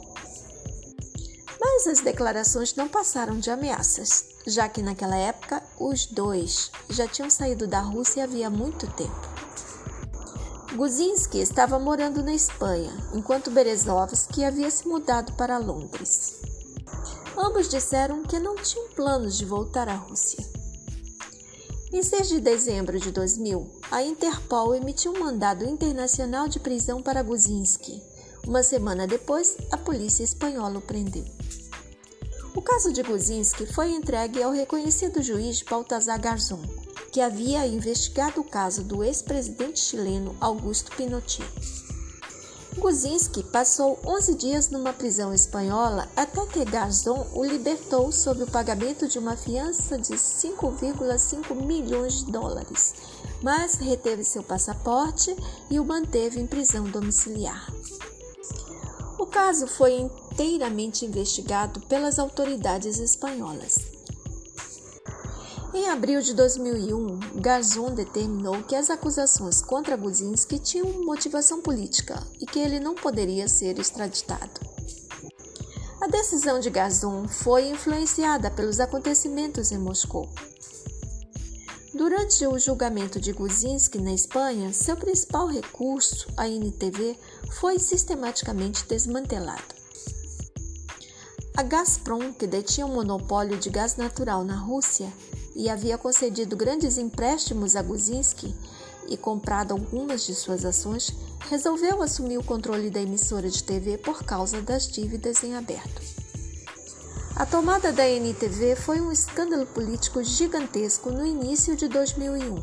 Mas 1.60 1.88
as 1.88 2.00
declarações 2.00 2.74
não 2.76 2.88
passaram 2.88 3.38
de 3.38 3.50
ameaças, 3.50 4.24
já 4.46 4.68
que 4.68 4.80
naquela 4.80 5.16
época 5.16 5.62
os 5.80 6.06
dois 6.06 6.70
já 6.88 7.08
tinham 7.08 7.28
saído 7.28 7.66
da 7.66 7.80
Rússia 7.80 8.22
havia 8.24 8.48
muito 8.48 8.86
tempo. 8.92 9.35
Guzinski 10.76 11.38
estava 11.38 11.78
morando 11.78 12.22
na 12.22 12.34
Espanha, 12.34 12.92
enquanto 13.14 13.50
Berezovski 13.50 14.44
havia 14.44 14.70
se 14.70 14.86
mudado 14.86 15.32
para 15.32 15.56
Londres. 15.56 16.34
Ambos 17.34 17.66
disseram 17.66 18.22
que 18.22 18.38
não 18.38 18.56
tinham 18.56 18.90
planos 18.90 19.38
de 19.38 19.46
voltar 19.46 19.88
à 19.88 19.94
Rússia. 19.94 20.44
Em 21.90 22.02
6 22.02 22.28
de 22.28 22.40
dezembro 22.40 23.00
de 23.00 23.10
2000, 23.10 23.66
a 23.90 24.02
Interpol 24.02 24.74
emitiu 24.74 25.12
um 25.12 25.20
mandado 25.20 25.64
internacional 25.64 26.46
de 26.46 26.60
prisão 26.60 27.00
para 27.00 27.22
Guzinski. 27.22 28.02
Uma 28.46 28.62
semana 28.62 29.06
depois, 29.06 29.56
a 29.72 29.78
polícia 29.78 30.24
espanhola 30.24 30.78
o 30.78 30.82
prendeu. 30.82 31.24
O 32.54 32.60
caso 32.60 32.92
de 32.92 33.02
Guzinski 33.02 33.64
foi 33.64 33.92
entregue 33.92 34.42
ao 34.42 34.52
reconhecido 34.52 35.22
juiz 35.22 35.62
Baltazar 35.62 36.20
Garzón, 36.20 36.60
que 37.16 37.20
havia 37.22 37.66
investigado 37.66 38.42
o 38.42 38.44
caso 38.44 38.84
do 38.84 39.02
ex-presidente 39.02 39.80
chileno 39.80 40.36
Augusto 40.38 40.94
Pinochet. 40.94 41.50
Guzinski 42.76 43.42
passou 43.42 43.98
11 44.04 44.34
dias 44.34 44.68
numa 44.68 44.92
prisão 44.92 45.32
espanhola 45.32 46.10
até 46.14 46.44
que 46.44 46.62
Garzón 46.62 47.26
o 47.32 47.42
libertou 47.42 48.12
sob 48.12 48.42
o 48.42 48.50
pagamento 48.50 49.08
de 49.08 49.18
uma 49.18 49.34
fiança 49.34 49.96
de 49.96 50.12
5,5 50.12 51.54
milhões 51.54 52.22
de 52.22 52.30
dólares, 52.30 52.94
mas 53.42 53.76
reteve 53.76 54.22
seu 54.22 54.42
passaporte 54.42 55.34
e 55.70 55.80
o 55.80 55.86
manteve 55.86 56.38
em 56.38 56.46
prisão 56.46 56.84
domiciliar. 56.84 57.72
O 59.18 59.24
caso 59.24 59.66
foi 59.66 59.94
inteiramente 59.94 61.06
investigado 61.06 61.80
pelas 61.80 62.18
autoridades 62.18 62.98
espanholas. 62.98 63.85
Em 65.76 65.90
abril 65.90 66.22
de 66.22 66.32
2001, 66.32 67.20
Garzon 67.38 67.94
determinou 67.94 68.62
que 68.62 68.74
as 68.74 68.88
acusações 68.88 69.60
contra 69.60 69.94
Guzinski 69.94 70.58
tinham 70.58 71.04
motivação 71.04 71.60
política 71.60 72.26
e 72.40 72.46
que 72.46 72.58
ele 72.58 72.80
não 72.80 72.94
poderia 72.94 73.46
ser 73.46 73.78
extraditado. 73.78 74.58
A 76.00 76.06
decisão 76.06 76.60
de 76.60 76.70
Garzon 76.70 77.28
foi 77.28 77.68
influenciada 77.68 78.50
pelos 78.50 78.80
acontecimentos 78.80 79.70
em 79.70 79.76
Moscou. 79.76 80.30
Durante 81.92 82.46
o 82.46 82.58
julgamento 82.58 83.20
de 83.20 83.34
Guzinski 83.34 83.98
na 83.98 84.14
Espanha, 84.14 84.72
seu 84.72 84.96
principal 84.96 85.46
recurso, 85.46 86.26
a 86.38 86.48
NTV, 86.48 87.18
foi 87.60 87.78
sistematicamente 87.78 88.86
desmantelado. 88.86 89.76
A 91.54 91.62
Gazprom, 91.62 92.32
que 92.32 92.46
detinha 92.46 92.86
o 92.86 92.90
um 92.90 92.94
monopólio 92.94 93.58
de 93.58 93.68
gás 93.68 93.96
natural 93.96 94.42
na 94.42 94.56
Rússia 94.56 95.12
e 95.56 95.70
havia 95.70 95.96
concedido 95.96 96.54
grandes 96.54 96.98
empréstimos 96.98 97.74
a 97.74 97.82
Guzinski 97.82 98.54
e 99.08 99.16
comprado 99.16 99.72
algumas 99.72 100.26
de 100.26 100.34
suas 100.34 100.64
ações, 100.64 101.14
resolveu 101.48 102.02
assumir 102.02 102.36
o 102.36 102.44
controle 102.44 102.90
da 102.90 103.00
emissora 103.00 103.48
de 103.48 103.64
TV 103.64 103.96
por 103.96 104.22
causa 104.22 104.60
das 104.60 104.86
dívidas 104.86 105.42
em 105.42 105.56
aberto. 105.56 106.02
A 107.34 107.46
tomada 107.46 107.92
da 107.92 108.06
NTV 108.08 108.76
foi 108.76 109.00
um 109.00 109.10
escândalo 109.10 109.66
político 109.66 110.22
gigantesco 110.22 111.10
no 111.10 111.24
início 111.24 111.74
de 111.74 111.88
2001. 111.88 112.56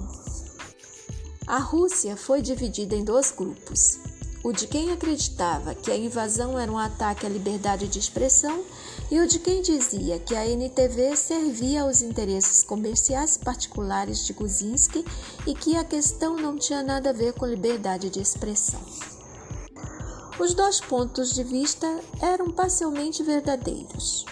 A 1.48 1.58
Rússia 1.58 2.16
foi 2.16 2.42
dividida 2.42 2.96
em 2.96 3.04
dois 3.04 3.32
grupos: 3.32 4.00
o 4.44 4.52
de 4.52 4.68
quem 4.68 4.92
acreditava 4.92 5.74
que 5.74 5.92
a 5.92 5.98
invasão 5.98 6.60
era 6.60 6.72
um 6.72 6.78
ataque 6.78 7.26
à 7.26 7.30
liberdade 7.30 7.88
de 7.88 8.00
expressão 8.00 8.64
e 9.12 9.20
o 9.20 9.28
de 9.28 9.40
quem 9.40 9.62
dizia 9.62 10.20
que 10.20 10.36
a 10.36 10.48
NTV 10.48 11.16
servia 11.16 11.84
aos 11.84 12.02
interesses 12.02 12.64
comerciais 12.64 13.38
particulares 13.38 14.26
de 14.26 14.34
Guzinski 14.34 15.06
e 15.46 15.54
que 15.54 15.76
a 15.76 15.84
questão 15.84 16.36
não 16.36 16.58
tinha 16.58 16.82
nada 16.82 17.10
a 17.10 17.14
ver 17.14 17.34
com 17.34 17.46
liberdade 17.46 18.10
de 18.10 18.20
expressão. 18.20 18.82
Os 20.40 20.54
dois 20.54 20.80
pontos 20.80 21.34
de 21.34 21.44
vista 21.44 21.88
eram 22.22 22.52
parcialmente 22.52 23.22
verdadeiros. 23.22 24.26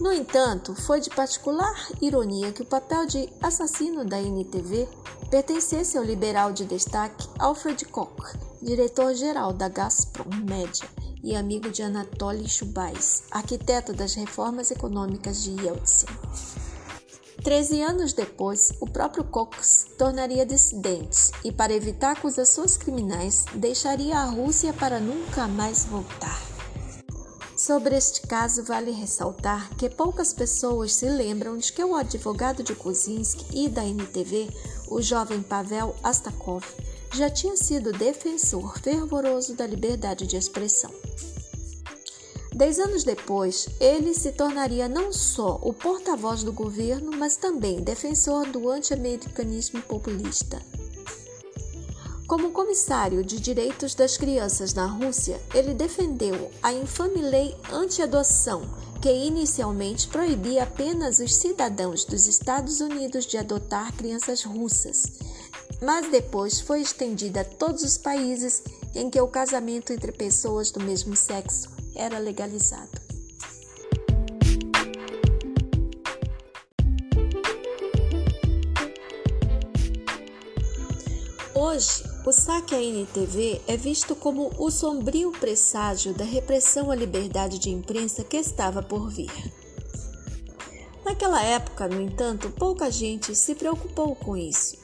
No 0.00 0.12
entanto, 0.12 0.74
foi 0.74 1.00
de 1.00 1.10
particular 1.10 1.88
ironia 2.00 2.52
que 2.52 2.62
o 2.62 2.66
papel 2.66 3.06
de 3.06 3.28
assassino 3.42 4.04
da 4.04 4.20
NTV 4.20 4.88
pertencesse 5.30 5.96
ao 5.96 6.04
liberal 6.04 6.52
de 6.52 6.64
destaque 6.64 7.28
Alfred 7.38 7.84
Koch, 7.86 8.36
diretor-geral 8.62 9.52
da 9.52 9.68
Gazprom 9.68 10.30
Média 10.44 10.88
e 11.24 11.34
amigo 11.34 11.70
de 11.70 11.82
Anatoly 11.82 12.46
Chubais, 12.48 13.24
arquiteto 13.30 13.94
das 13.94 14.14
reformas 14.14 14.70
econômicas 14.70 15.42
de 15.42 15.50
Yeltsin. 15.52 16.06
Treze 17.42 17.80
anos 17.80 18.12
depois, 18.12 18.72
o 18.80 18.86
próprio 18.86 19.24
Koch 19.24 19.56
tornaria 19.98 20.46
dissidente 20.46 21.32
e, 21.42 21.50
para 21.50 21.72
evitar 21.72 22.12
acusações 22.12 22.76
criminais, 22.76 23.44
deixaria 23.54 24.18
a 24.18 24.24
Rússia 24.26 24.72
para 24.72 25.00
nunca 25.00 25.48
mais 25.48 25.84
voltar. 25.84 26.40
Sobre 27.56 27.96
este 27.96 28.26
caso, 28.26 28.62
vale 28.64 28.90
ressaltar 28.90 29.74
que 29.76 29.88
poucas 29.88 30.32
pessoas 30.32 30.92
se 30.92 31.08
lembram 31.08 31.56
de 31.56 31.72
que 31.72 31.82
o 31.82 31.94
advogado 31.94 32.62
de 32.62 32.74
Kuzinski 32.74 33.64
e 33.64 33.68
da 33.68 33.84
NTV 33.84 34.50
o 34.88 35.00
jovem 35.00 35.42
Pavel 35.42 35.94
Astakov 36.02 36.64
já 37.14 37.30
tinha 37.30 37.56
sido 37.56 37.92
defensor 37.92 38.78
fervoroso 38.80 39.54
da 39.54 39.66
liberdade 39.66 40.26
de 40.26 40.36
expressão. 40.36 40.90
Dez 42.52 42.78
anos 42.78 43.02
depois, 43.02 43.68
ele 43.80 44.14
se 44.14 44.32
tornaria 44.32 44.88
não 44.88 45.12
só 45.12 45.58
o 45.62 45.72
porta-voz 45.72 46.44
do 46.44 46.52
governo, 46.52 47.10
mas 47.16 47.36
também 47.36 47.82
defensor 47.82 48.46
do 48.46 48.68
anti-americanismo 48.68 49.82
populista. 49.82 50.62
Como 52.26 52.52
comissário 52.52 53.24
de 53.24 53.38
direitos 53.38 53.94
das 53.94 54.16
crianças 54.16 54.72
na 54.72 54.86
Rússia, 54.86 55.40
ele 55.52 55.74
defendeu 55.74 56.50
a 56.62 56.72
infame 56.72 57.20
lei 57.20 57.56
anti-adoção 57.72 58.62
que 59.04 59.12
inicialmente 59.12 60.08
proibia 60.08 60.62
apenas 60.62 61.18
os 61.18 61.34
cidadãos 61.34 62.06
dos 62.06 62.26
Estados 62.26 62.80
Unidos 62.80 63.26
de 63.26 63.36
adotar 63.36 63.92
crianças 63.92 64.42
russas, 64.42 65.02
mas 65.80 66.10
depois 66.10 66.60
foi 66.60 66.80
estendida 66.80 67.40
a 67.40 67.44
todos 67.44 67.82
os 67.82 67.98
países 67.98 68.62
em 68.94 69.10
que 69.10 69.20
o 69.20 69.28
casamento 69.28 69.92
entre 69.92 70.12
pessoas 70.12 70.70
do 70.70 70.80
mesmo 70.80 71.16
sexo 71.16 71.70
era 71.94 72.18
legalizado. 72.18 73.04
Hoje, 81.54 82.04
o 82.26 82.32
saque 82.32 82.74
à 82.74 82.82
NTV 82.82 83.60
é 83.66 83.76
visto 83.76 84.14
como 84.14 84.50
o 84.58 84.70
sombrio 84.70 85.32
presságio 85.32 86.14
da 86.14 86.24
repressão 86.24 86.90
à 86.90 86.94
liberdade 86.94 87.58
de 87.58 87.70
imprensa 87.70 88.22
que 88.22 88.36
estava 88.36 88.82
por 88.82 89.10
vir. 89.10 89.32
Naquela 91.04 91.42
época, 91.42 91.88
no 91.88 92.00
entanto, 92.00 92.50
pouca 92.50 92.90
gente 92.90 93.34
se 93.34 93.54
preocupou 93.54 94.14
com 94.14 94.36
isso. 94.36 94.83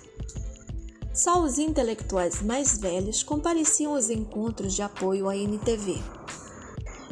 Só 1.12 1.42
os 1.42 1.58
intelectuais 1.58 2.40
mais 2.40 2.78
velhos 2.78 3.22
compareciam 3.22 3.94
aos 3.94 4.10
encontros 4.10 4.74
de 4.74 4.82
apoio 4.82 5.28
à 5.28 5.36
NTV. 5.36 5.98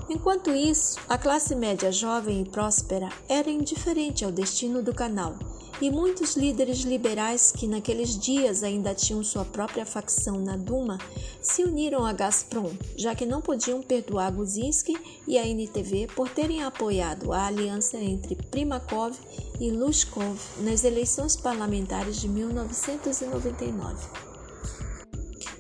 Enquanto 0.09 0.51
isso, 0.51 0.99
a 1.09 1.19
classe 1.19 1.55
média 1.55 1.93
jovem 1.93 2.43
e 2.43 2.49
próspera 2.49 3.09
era 3.29 3.51
indiferente 3.51 4.25
ao 4.25 4.33
destino 4.33 4.83
do 4.83 4.95
canal 4.95 5.35
e 5.81 5.91
muitos 5.91 6.37
líderes 6.37 6.81
liberais 6.81 7.53
que 7.53 7.67
naqueles 7.67 8.19
dias 8.19 8.63
ainda 8.63 8.95
tinham 8.95 9.23
sua 9.23 9.45
própria 9.45 9.87
facção 9.87 10.41
na 10.41 10.57
Duma 10.57 10.99
se 11.41 11.63
uniram 11.63 12.05
a 12.05 12.13
Gazprom, 12.13 12.71
já 12.97 13.15
que 13.15 13.25
não 13.25 13.41
podiam 13.41 13.81
perdoar 13.81 14.33
Guzinski 14.33 14.97
e 15.27 15.39
a 15.39 15.47
NTV 15.47 16.09
por 16.15 16.29
terem 16.29 16.63
apoiado 16.63 17.33
a 17.33 17.47
aliança 17.47 17.97
entre 17.97 18.35
Primakov 18.35 19.17
e 19.61 19.71
Lushkov 19.71 20.39
nas 20.59 20.85
eleições 20.85 21.37
parlamentares 21.37 22.21
de 22.21 22.29
1999. 22.29 23.97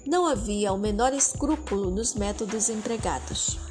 Não 0.07 0.27
havia 0.27 0.73
o 0.73 0.79
menor 0.79 1.13
escrúpulo 1.13 1.91
nos 1.91 2.15
métodos 2.15 2.69
empregados. 2.71 3.68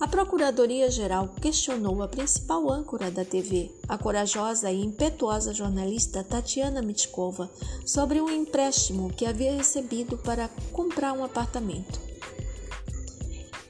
A 0.00 0.08
Procuradoria-Geral 0.08 1.28
questionou 1.40 2.02
a 2.02 2.08
principal 2.08 2.70
âncora 2.70 3.10
da 3.10 3.24
TV, 3.24 3.70
a 3.88 3.96
corajosa 3.96 4.70
e 4.70 4.82
impetuosa 4.82 5.54
jornalista 5.54 6.24
Tatiana 6.24 6.82
Mitkova, 6.82 7.48
sobre 7.86 8.20
um 8.20 8.28
empréstimo 8.28 9.12
que 9.12 9.24
havia 9.24 9.56
recebido 9.56 10.18
para 10.18 10.50
comprar 10.72 11.12
um 11.12 11.24
apartamento. 11.24 12.00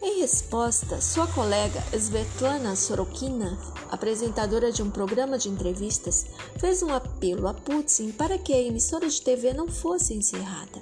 Em 0.02 0.20
resposta, 0.20 1.00
sua 1.00 1.26
colega 1.26 1.82
Svetlana 1.92 2.74
Sorokina, 2.74 3.58
apresentadora 3.90 4.72
de 4.72 4.82
um 4.82 4.90
programa 4.90 5.38
de 5.38 5.48
entrevistas, 5.48 6.26
fez 6.58 6.82
um 6.82 6.92
apelo 6.92 7.48
a 7.48 7.54
Putin 7.54 8.12
para 8.12 8.38
que 8.38 8.52
a 8.52 8.60
emissora 8.60 9.08
de 9.08 9.20
TV 9.20 9.52
não 9.52 9.68
fosse 9.68 10.14
encerrada. 10.14 10.80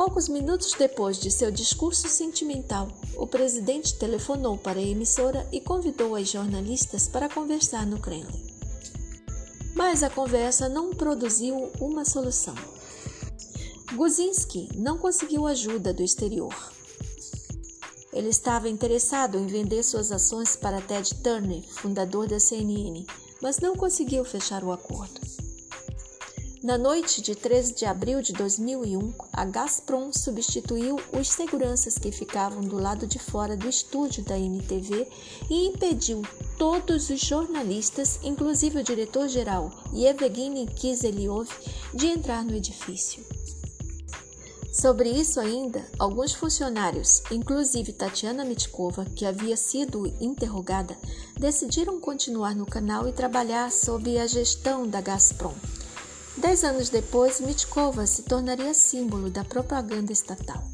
Poucos 0.00 0.30
minutos 0.30 0.72
depois 0.78 1.18
de 1.18 1.30
seu 1.30 1.50
discurso 1.50 2.08
sentimental, 2.08 2.88
o 3.18 3.26
presidente 3.26 3.98
telefonou 3.98 4.56
para 4.56 4.78
a 4.78 4.82
emissora 4.82 5.46
e 5.52 5.60
convidou 5.60 6.16
as 6.16 6.26
jornalistas 6.26 7.06
para 7.06 7.28
conversar 7.28 7.84
no 7.84 8.00
Kremlin. 8.00 8.46
Mas 9.74 10.02
a 10.02 10.08
conversa 10.08 10.70
não 10.70 10.94
produziu 10.94 11.70
uma 11.78 12.06
solução. 12.06 12.54
Guzinski 13.94 14.70
não 14.74 14.96
conseguiu 14.96 15.46
ajuda 15.46 15.92
do 15.92 16.02
exterior. 16.02 16.54
Ele 18.10 18.30
estava 18.30 18.70
interessado 18.70 19.36
em 19.36 19.46
vender 19.46 19.82
suas 19.82 20.10
ações 20.10 20.56
para 20.56 20.80
Ted 20.80 21.14
Turner, 21.16 21.62
fundador 21.74 22.26
da 22.26 22.40
CNN, 22.40 23.04
mas 23.42 23.58
não 23.58 23.76
conseguiu 23.76 24.24
fechar 24.24 24.64
o 24.64 24.72
acordo. 24.72 25.19
Na 26.62 26.76
noite 26.76 27.22
de 27.22 27.34
13 27.34 27.74
de 27.74 27.86
abril 27.86 28.20
de 28.20 28.34
2001, 28.34 29.14
a 29.32 29.46
Gazprom 29.46 30.12
substituiu 30.12 31.00
os 31.10 31.26
seguranças 31.28 31.96
que 31.96 32.12
ficavam 32.12 32.60
do 32.60 32.76
lado 32.76 33.06
de 33.06 33.18
fora 33.18 33.56
do 33.56 33.66
estúdio 33.66 34.22
da 34.22 34.38
NTV 34.38 35.08
e 35.48 35.68
impediu 35.68 36.20
todos 36.58 37.08
os 37.08 37.18
jornalistas, 37.18 38.20
inclusive 38.22 38.78
o 38.78 38.84
diretor-geral 38.84 39.70
Yevgeny 39.94 40.66
Kizelyov, 40.66 41.48
de 41.94 42.08
entrar 42.08 42.44
no 42.44 42.54
edifício. 42.54 43.24
Sobre 44.70 45.08
isso 45.08 45.40
ainda, 45.40 45.82
alguns 45.98 46.34
funcionários, 46.34 47.22
inclusive 47.30 47.94
Tatiana 47.94 48.44
Mitkova, 48.44 49.06
que 49.06 49.24
havia 49.24 49.56
sido 49.56 50.06
interrogada, 50.20 50.94
decidiram 51.38 51.98
continuar 51.98 52.54
no 52.54 52.66
canal 52.66 53.08
e 53.08 53.12
trabalhar 53.12 53.72
sob 53.72 54.18
a 54.18 54.26
gestão 54.26 54.86
da 54.86 55.00
Gazprom. 55.00 55.54
Dez 56.40 56.64
anos 56.64 56.88
depois, 56.88 57.38
Mitkova 57.38 58.06
se 58.06 58.22
tornaria 58.22 58.72
símbolo 58.72 59.28
da 59.28 59.44
propaganda 59.44 60.10
estatal. 60.10 60.64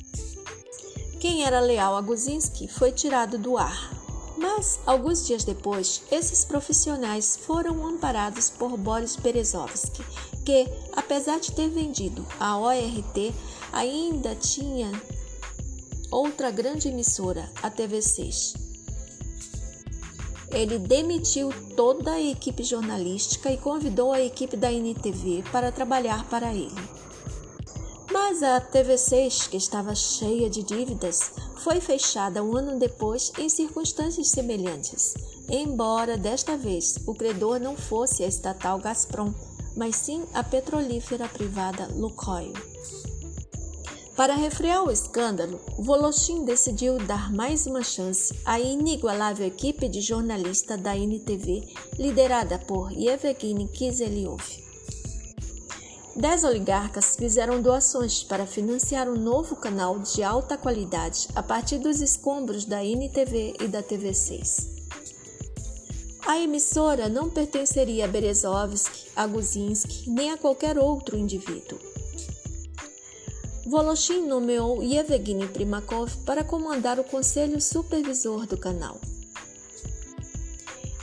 Quem 1.18 1.42
era 1.42 1.58
leal 1.58 1.96
a 1.96 2.00
Guzinski 2.00 2.68
foi 2.68 2.92
tirado 2.92 3.36
do 3.36 3.58
ar. 3.58 3.90
Mas, 4.38 4.78
alguns 4.86 5.26
dias 5.26 5.42
depois, 5.42 6.02
esses 6.08 6.44
profissionais 6.44 7.36
foram 7.36 7.84
amparados 7.84 8.48
por 8.48 8.76
Boris 8.76 9.16
Berezovsky, 9.16 10.04
que, 10.44 10.68
apesar 10.94 11.40
de 11.40 11.50
ter 11.50 11.68
vendido 11.68 12.24
a 12.38 12.56
ORT, 12.58 13.34
ainda 13.72 14.36
tinha 14.36 14.92
outra 16.12 16.52
grande 16.52 16.90
emissora, 16.90 17.50
a 17.60 17.68
TV6. 17.68 18.65
Ele 20.56 20.78
demitiu 20.78 21.50
toda 21.76 22.12
a 22.12 22.20
equipe 22.20 22.64
jornalística 22.64 23.52
e 23.52 23.58
convidou 23.58 24.10
a 24.10 24.22
equipe 24.22 24.56
da 24.56 24.72
NTV 24.72 25.44
para 25.52 25.70
trabalhar 25.70 26.26
para 26.30 26.54
ele. 26.54 26.72
Mas 28.10 28.42
a 28.42 28.58
TV6, 28.58 29.50
que 29.50 29.58
estava 29.58 29.94
cheia 29.94 30.48
de 30.48 30.62
dívidas, 30.62 31.32
foi 31.58 31.78
fechada 31.78 32.42
um 32.42 32.56
ano 32.56 32.78
depois 32.78 33.30
em 33.38 33.50
circunstâncias 33.50 34.28
semelhantes, 34.28 35.12
embora 35.50 36.16
desta 36.16 36.56
vez 36.56 36.96
o 37.06 37.14
credor 37.14 37.60
não 37.60 37.76
fosse 37.76 38.24
a 38.24 38.26
estatal 38.26 38.78
Gazprom, 38.78 39.34
mas 39.76 39.96
sim 39.96 40.24
a 40.32 40.42
petrolífera 40.42 41.28
privada 41.28 41.86
Lukoil. 41.94 42.54
Para 44.16 44.34
refrear 44.34 44.82
o 44.82 44.90
escândalo, 44.90 45.60
Voloshin 45.78 46.46
decidiu 46.46 46.96
dar 46.96 47.30
mais 47.30 47.66
uma 47.66 47.82
chance 47.82 48.32
à 48.46 48.58
inigualável 48.58 49.46
equipe 49.46 49.90
de 49.90 50.00
jornalistas 50.00 50.80
da 50.80 50.96
NTV, 50.96 51.68
liderada 51.98 52.58
por 52.58 52.90
Yevgeny 52.90 53.68
Kizelyov. 53.68 54.40
Dez 56.16 56.44
oligarcas 56.44 57.14
fizeram 57.14 57.60
doações 57.60 58.24
para 58.24 58.46
financiar 58.46 59.06
um 59.06 59.16
novo 59.16 59.54
canal 59.54 59.98
de 59.98 60.22
alta 60.22 60.56
qualidade 60.56 61.28
a 61.34 61.42
partir 61.42 61.76
dos 61.76 62.00
escombros 62.00 62.64
da 62.64 62.82
NTV 62.82 63.56
e 63.60 63.68
da 63.68 63.82
TV6. 63.82 64.66
A 66.26 66.38
emissora 66.38 67.10
não 67.10 67.28
pertenceria 67.28 68.06
a 68.06 68.08
Berezovsky, 68.08 69.08
a 69.14 69.26
Guzinski, 69.26 70.08
nem 70.08 70.30
a 70.30 70.38
qualquer 70.38 70.78
outro 70.78 71.18
indivíduo. 71.18 71.95
Voloshin 73.66 74.28
nomeou 74.28 74.80
Yevgeny 74.80 75.48
Primakov 75.48 76.16
para 76.24 76.44
comandar 76.44 77.00
o 77.00 77.04
conselho 77.04 77.60
supervisor 77.60 78.46
do 78.46 78.56
canal. 78.56 79.00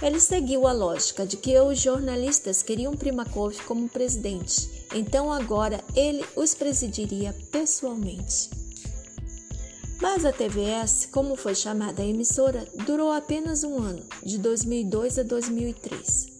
Ele 0.02 0.18
seguiu 0.18 0.66
a 0.66 0.72
lógica 0.72 1.26
de 1.26 1.36
que 1.36 1.60
os 1.60 1.82
jornalistas 1.82 2.64
queriam 2.64 2.96
Primakov 2.96 3.54
como 3.68 3.90
presidente, 3.90 4.88
então 4.96 5.30
agora 5.30 5.84
ele 5.94 6.24
os 6.38 6.56
presidiria 6.56 7.36
pessoalmente. 7.52 8.50
Mas 10.02 10.24
a 10.24 10.32
TVS, 10.32 11.10
como 11.12 11.36
foi 11.36 11.56
chamada 11.56 12.02
a 12.02 12.06
emissora, 12.06 12.66
durou 12.86 13.12
apenas 13.12 13.66
um 13.66 13.78
ano, 13.78 14.04
de 14.24 14.38
2002 14.38 15.20
a 15.20 15.24
2003. 15.24 16.33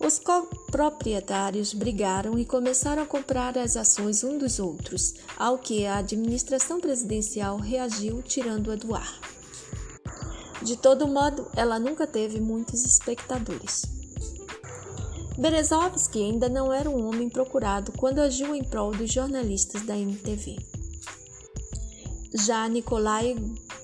Os 0.00 0.18
coproprietários 0.18 1.74
brigaram 1.74 2.38
e 2.38 2.46
começaram 2.46 3.02
a 3.02 3.06
comprar 3.06 3.58
as 3.58 3.76
ações 3.76 4.24
um 4.24 4.38
dos 4.38 4.58
outros, 4.58 5.14
ao 5.36 5.58
que 5.58 5.84
a 5.84 5.98
administração 5.98 6.80
presidencial 6.80 7.58
reagiu 7.58 8.22
tirando-a 8.22 8.76
do 8.76 8.94
ar. 8.94 9.20
De 10.62 10.74
todo 10.76 11.06
modo, 11.06 11.46
ela 11.54 11.78
nunca 11.78 12.06
teve 12.06 12.40
muitos 12.40 12.82
espectadores. 12.82 13.82
Berezovsky 15.36 16.22
ainda 16.22 16.48
não 16.48 16.72
era 16.72 16.88
um 16.88 17.06
homem 17.06 17.28
procurado 17.28 17.92
quando 17.92 18.20
agiu 18.20 18.54
em 18.54 18.64
prol 18.64 18.92
dos 18.92 19.12
jornalistas 19.12 19.82
da 19.82 19.96
NTV. 19.96 20.56
Já 22.34 22.66
Nikolai 22.68 23.36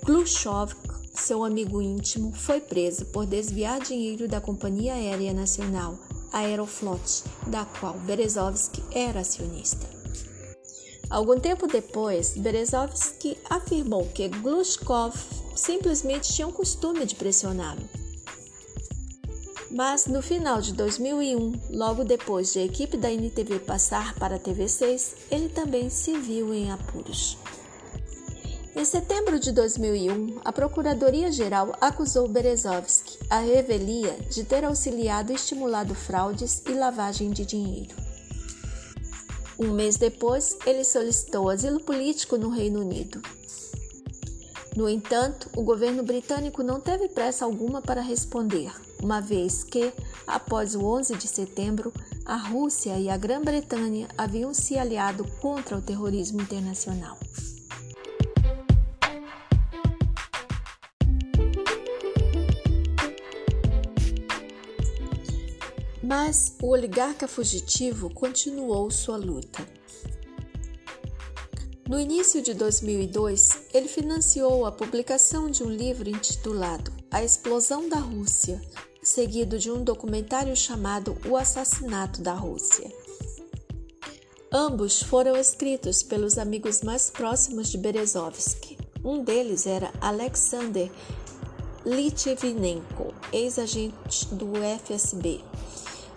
Glushov 0.03 0.75
seu 1.21 1.45
amigo 1.45 1.81
íntimo, 1.81 2.33
foi 2.33 2.61
preso 2.61 3.07
por 3.07 3.27
desviar 3.27 3.81
dinheiro 3.81 4.29
da 4.29 4.41
Companhia 4.41 4.95
Aérea 4.95 5.33
Nacional, 5.33 5.99
Aeroflot, 6.33 7.25
da 7.47 7.65
qual 7.65 7.95
Berezovsky 8.01 8.83
era 8.93 9.21
acionista. 9.21 9.87
Algum 11.09 11.39
tempo 11.39 11.67
depois, 11.67 12.37
Berezovsky 12.37 13.39
afirmou 13.49 14.07
que 14.07 14.29
Glushkov 14.29 15.15
simplesmente 15.55 16.33
tinha 16.33 16.49
o 16.49 16.53
costume 16.53 17.07
de 17.07 17.15
pressioná-lo. 17.15 17.83
Mas 19.71 20.07
no 20.07 20.23
final 20.23 20.61
de 20.61 20.73
2001, 20.73 21.53
logo 21.71 22.05
depois 22.05 22.53
de 22.53 22.61
a 22.61 22.65
equipe 22.65 22.97
da 22.97 23.13
NTV 23.13 23.61
passar 23.61 24.15
para 24.15 24.37
a 24.37 24.39
TV6, 24.39 25.15
ele 25.31 25.49
também 25.49 25.91
se 25.91 26.19
viu 26.19 26.55
em 26.55 26.71
apuros. 26.71 27.37
Em 28.77 28.85
setembro 28.85 29.41
de 29.41 29.53
2001, 29.53 30.41
a 30.45 30.53
Procuradoria-Geral 30.53 31.75
acusou 31.81 32.29
Berezovsky, 32.29 33.19
a 33.31 33.39
revelia, 33.39 34.19
de 34.31 34.45
ter 34.45 34.67
auxiliado 34.67 35.33
e 35.33 35.35
estimulado 35.35 35.95
fraudes 35.95 36.63
e 36.69 36.75
lavagem 36.75 37.31
de 37.31 37.47
dinheiro. 37.47 37.97
Um 39.59 39.73
mês 39.73 39.97
depois, 39.97 40.59
ele 40.67 40.85
solicitou 40.85 41.49
asilo 41.49 41.81
político 41.81 42.37
no 42.37 42.51
Reino 42.51 42.81
Unido. 42.81 43.23
No 44.77 44.91
entanto, 44.91 45.49
o 45.57 45.63
governo 45.63 46.03
britânico 46.03 46.63
não 46.63 46.79
teve 46.79 47.09
pressa 47.09 47.47
alguma 47.47 47.81
para 47.81 48.03
responder, 48.03 48.71
uma 49.03 49.23
vez 49.23 49.65
que, 49.65 49.91
após 50.27 50.75
o 50.75 50.85
11 50.85 51.17
de 51.17 51.27
setembro, 51.27 51.95
a 52.27 52.37
Rússia 52.37 52.99
e 52.99 53.09
a 53.09 53.17
Grã-Bretanha 53.17 54.07
haviam 54.19 54.53
se 54.53 54.77
aliado 54.77 55.25
contra 55.41 55.79
o 55.79 55.81
terrorismo 55.81 56.43
internacional. 56.43 57.17
Mas 66.07 66.55
o 66.63 66.69
oligarca 66.69 67.27
fugitivo 67.27 68.09
continuou 68.09 68.89
sua 68.93 69.17
luta. 69.17 69.67
No 71.89 71.99
início 71.99 72.41
de 72.41 72.55
2002, 72.55 73.63
ele 73.75 73.89
financiou 73.89 74.65
a 74.67 74.71
publicação 74.71 75.51
de 75.51 75.65
um 75.65 75.69
livro 75.69 76.09
intitulado 76.09 76.93
A 77.11 77.25
Explosão 77.25 77.89
da 77.89 77.99
Rússia, 77.99 78.63
seguido 79.03 79.59
de 79.59 79.69
um 79.69 79.83
documentário 79.83 80.55
chamado 80.55 81.19
O 81.29 81.37
Assassinato 81.37 82.23
da 82.23 82.35
Rússia. 82.35 82.89
Ambos 84.53 85.03
foram 85.03 85.35
escritos 85.35 86.05
pelos 86.05 86.39
amigos 86.39 86.83
mais 86.83 87.11
próximos 87.11 87.69
de 87.69 87.79
Berezovsky. 87.79 88.79
Um 89.05 89.25
deles 89.25 89.67
era 89.67 89.93
Alexander 90.01 90.89
Litvinenko, 91.85 93.13
ex-agente 93.33 94.35
do 94.35 94.53
FSB, 94.85 95.41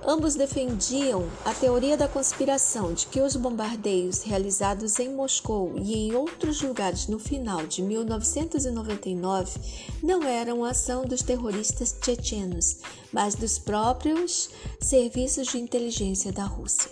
Ambos 0.06 0.36
defendiam 0.36 1.30
a 1.44 1.54
teoria 1.54 1.98
da 1.98 2.08
conspiração 2.08 2.94
de 2.94 3.06
que 3.08 3.20
os 3.22 3.36
bombardeios 3.36 4.24
realizados 4.24 4.98
em 4.98 5.10
Moscou 5.14 5.74
e 5.76 5.94
em 5.94 6.16
outros 6.16 6.62
lugares 6.62 7.08
no 7.08 7.20
final 7.20 7.68
de 7.68 7.82
1999 7.82 9.60
não 10.02 10.24
eram 10.24 10.64
ação 10.64 11.04
dos 11.04 11.22
terroristas 11.22 11.96
chechenos, 12.04 12.78
mas 13.12 13.36
dos 13.36 13.60
próprios 13.60 14.50
serviços 14.80 15.48
de 15.48 15.58
inteligência 15.58 16.32
da 16.32 16.46
Rússia. 16.46 16.92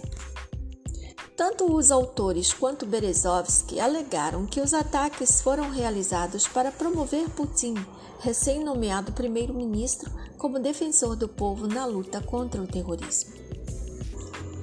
Tanto 1.38 1.72
os 1.72 1.92
autores 1.92 2.52
quanto 2.52 2.86
Berezovsky 2.86 3.80
alegaram 3.80 4.46
que 4.48 4.60
os 4.60 4.74
ataques 4.74 5.40
foram 5.40 5.70
realizados 5.70 6.48
para 6.48 6.72
promover 6.72 7.30
Putin, 7.30 7.76
recém-nomeado 8.20 9.12
primeiro-ministro, 9.12 10.12
como 10.38 10.60
defensor 10.60 11.16
do 11.16 11.28
povo 11.28 11.68
na 11.68 11.86
luta 11.86 12.22
contra 12.22 12.62
o 12.62 12.68
terrorismo. 12.68 13.34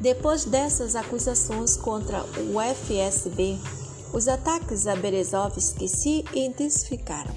Depois 0.00 0.44
dessas 0.44 0.94
acusações 0.96 1.76
contra 1.76 2.22
o 2.22 2.60
FSB, 2.60 3.58
os 4.12 4.28
ataques 4.28 4.86
a 4.86 4.94
Berezovsky 4.94 5.88
se 5.88 6.24
intensificaram. 6.34 7.34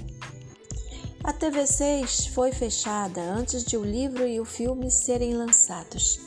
A 1.24 1.32
TV6 1.32 2.30
foi 2.30 2.52
fechada 2.52 3.20
antes 3.20 3.64
de 3.64 3.76
o 3.76 3.84
livro 3.84 4.26
e 4.26 4.38
o 4.38 4.44
filme 4.44 4.90
serem 4.90 5.34
lançados. 5.34 6.20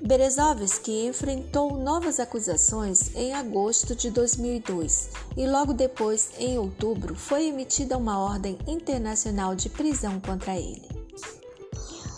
Berezovsky 0.00 1.06
enfrentou 1.06 1.76
novas 1.76 2.20
acusações 2.20 3.14
em 3.14 3.34
agosto 3.34 3.96
de 3.96 4.10
2002 4.10 5.10
e 5.36 5.46
logo 5.46 5.72
depois, 5.72 6.30
em 6.38 6.56
outubro, 6.58 7.16
foi 7.16 7.46
emitida 7.46 7.96
uma 7.96 8.18
ordem 8.18 8.56
internacional 8.66 9.54
de 9.54 9.68
prisão 9.68 10.20
contra 10.20 10.56
ele. 10.56 10.86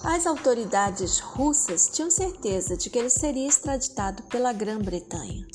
As 0.04 0.26
autoridades 0.26 1.18
russas 1.18 1.88
tinham 1.92 2.10
certeza 2.10 2.76
de 2.76 2.88
que 2.88 2.98
ele 2.98 3.10
seria 3.10 3.48
extraditado 3.48 4.22
pela 4.24 4.52
Grã-Bretanha. 4.52 5.46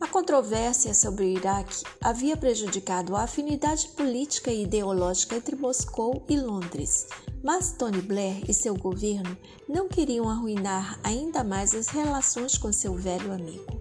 A 0.00 0.08
controvérsia 0.08 0.94
sobre 0.94 1.24
o 1.24 1.28
Iraque 1.28 1.84
havia 2.00 2.34
prejudicado 2.34 3.14
a 3.14 3.24
afinidade 3.24 3.86
política 3.88 4.50
e 4.50 4.62
ideológica 4.62 5.36
entre 5.36 5.54
Moscou 5.54 6.24
e 6.26 6.40
Londres, 6.40 7.06
mas 7.44 7.72
Tony 7.72 8.00
Blair 8.00 8.42
e 8.48 8.54
seu 8.54 8.74
governo 8.74 9.36
não 9.68 9.88
queriam 9.88 10.26
arruinar 10.26 10.98
ainda 11.04 11.44
mais 11.44 11.74
as 11.74 11.88
relações 11.88 12.56
com 12.56 12.72
seu 12.72 12.94
velho 12.94 13.30
amigo. 13.30 13.78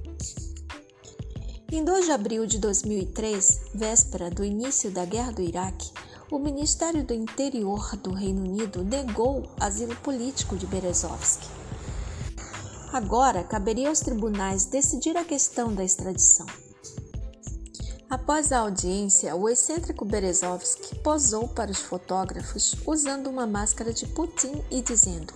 Em 1.72 1.86
2 1.86 2.06
de 2.06 2.12
abril 2.12 2.46
de 2.46 2.60
2003, 2.60 3.62
véspera 3.74 4.30
do 4.30 4.44
início 4.44 4.92
da 4.92 5.06
Guerra 5.06 5.32
do 5.32 5.42
Iraque, 5.42 5.90
o 6.30 6.38
Ministério 6.38 7.02
do 7.02 7.14
Interior 7.14 7.96
do 7.96 8.12
Reino 8.12 8.42
Unido 8.42 8.84
negou 8.84 9.50
asilo 9.58 9.96
político 9.96 10.58
de 10.58 10.68
Berezovsky. 10.68 11.59
Agora 12.91 13.43
caberia 13.43 13.89
aos 13.89 13.99
tribunais 13.99 14.65
decidir 14.65 15.15
a 15.15 15.23
questão 15.23 15.71
da 15.71 15.84
extradição. 15.84 16.47
Após 18.10 18.52
a 18.52 18.60
audiência, 18.60 19.36
o 19.36 19.47
excêntrico 19.47 20.04
Berezovsky 20.04 20.95
posou 20.95 21.47
para 21.47 21.69
os 21.69 21.78
fotógrafos 21.78 22.73
usando 22.88 23.28
uma 23.28 23.45
máscara 23.45 23.93
de 23.93 24.08
Putin 24.08 24.63
e 24.71 24.82
dizendo: 24.82 25.32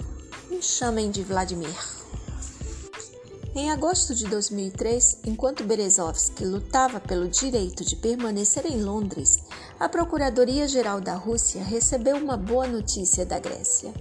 Me 0.50 0.64
chamem 0.64 1.12
de 1.12 1.22
Vladimir. 1.22 1.78
Em 3.54 3.70
agosto 3.70 4.16
de 4.16 4.26
2003, 4.26 5.20
enquanto 5.26 5.64
Berezovsky 5.64 6.44
lutava 6.44 7.00
pelo 7.00 7.28
direito 7.28 7.86
de 7.86 7.96
permanecer 7.96 8.66
em 8.66 8.82
Londres, 8.82 9.38
a 9.80 9.88
Procuradoria-Geral 9.88 11.00
da 11.00 11.14
Rússia 11.14 11.64
recebeu 11.64 12.18
uma 12.18 12.36
boa 12.36 12.66
notícia 12.66 13.24
da 13.24 13.38
Grécia. 13.38 13.94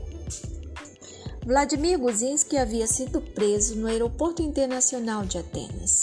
Vladimir 1.44 1.98
Guzinski 1.98 2.56
havia 2.56 2.86
sido 2.86 3.20
preso 3.20 3.74
no 3.74 3.88
Aeroporto 3.88 4.40
Internacional 4.40 5.24
de 5.24 5.38
Atenas. 5.38 6.02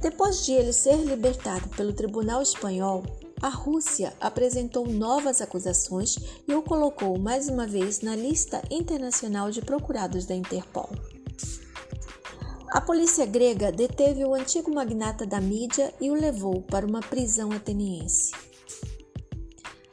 Depois 0.00 0.46
de 0.46 0.52
ele 0.52 0.72
ser 0.72 0.96
libertado 0.96 1.68
pelo 1.76 1.92
Tribunal 1.92 2.40
Espanhol, 2.40 3.04
a 3.42 3.50
Rússia 3.50 4.14
apresentou 4.18 4.86
novas 4.88 5.42
acusações 5.42 6.16
e 6.48 6.54
o 6.54 6.62
colocou 6.62 7.18
mais 7.18 7.50
uma 7.50 7.66
vez 7.66 8.00
na 8.00 8.16
lista 8.16 8.62
internacional 8.70 9.50
de 9.50 9.60
procurados 9.60 10.24
da 10.24 10.34
Interpol. 10.34 10.88
A 12.70 12.80
polícia 12.80 13.26
grega 13.26 13.70
deteve 13.70 14.24
o 14.24 14.32
antigo 14.32 14.72
magnata 14.72 15.26
da 15.26 15.42
mídia 15.42 15.92
e 16.00 16.10
o 16.10 16.14
levou 16.14 16.62
para 16.62 16.86
uma 16.86 17.00
prisão 17.00 17.52
ateniense. 17.52 18.32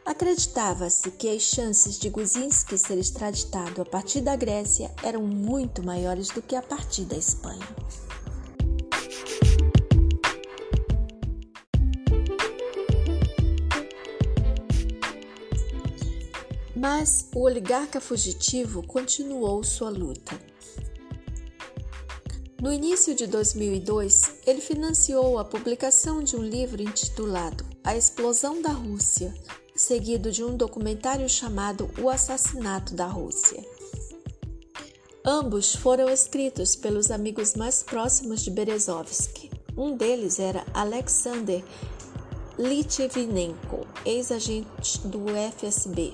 Acreditava-se 0.07 1.11
que 1.11 1.27
as 1.27 1.41
chances 1.41 1.99
de 1.99 2.09
Guzinski 2.09 2.77
ser 2.77 2.97
extraditado 2.97 3.81
a 3.81 3.85
partir 3.85 4.21
da 4.21 4.37
Grécia 4.37 4.89
eram 5.03 5.21
muito 5.23 5.83
maiores 5.83 6.29
do 6.29 6.41
que 6.41 6.55
a 6.55 6.61
partir 6.61 7.03
da 7.03 7.17
Espanha. 7.17 7.67
Mas 16.73 17.27
o 17.35 17.41
oligarca 17.41 17.99
fugitivo 17.99 18.83
continuou 18.83 19.61
sua 19.61 19.89
luta. 19.89 20.39
No 22.61 22.71
início 22.71 23.13
de 23.13 23.27
2002, 23.27 24.35
ele 24.45 24.61
financiou 24.61 25.37
a 25.37 25.43
publicação 25.43 26.23
de 26.23 26.37
um 26.37 26.41
livro 26.41 26.81
intitulado 26.81 27.65
A 27.83 27.97
Explosão 27.97 28.61
da 28.61 28.71
Rússia, 28.71 29.33
seguido 29.87 30.29
de 30.33 30.43
um 30.43 30.57
documentário 30.57 31.29
chamado 31.29 31.89
O 31.97 32.09
Assassinato 32.09 32.93
da 32.93 33.07
Rússia. 33.07 33.63
Ambos 35.23 35.73
foram 35.73 36.09
escritos 36.09 36.75
pelos 36.75 37.09
amigos 37.09 37.55
mais 37.55 37.83
próximos 37.83 38.41
de 38.41 38.51
Berezovsky. 38.51 39.49
Um 39.77 39.95
deles 39.95 40.39
era 40.39 40.65
Alexander 40.73 41.63
Litvinenko, 42.59 43.87
ex-agente 44.05 45.07
do 45.07 45.23
FSB, 45.55 46.13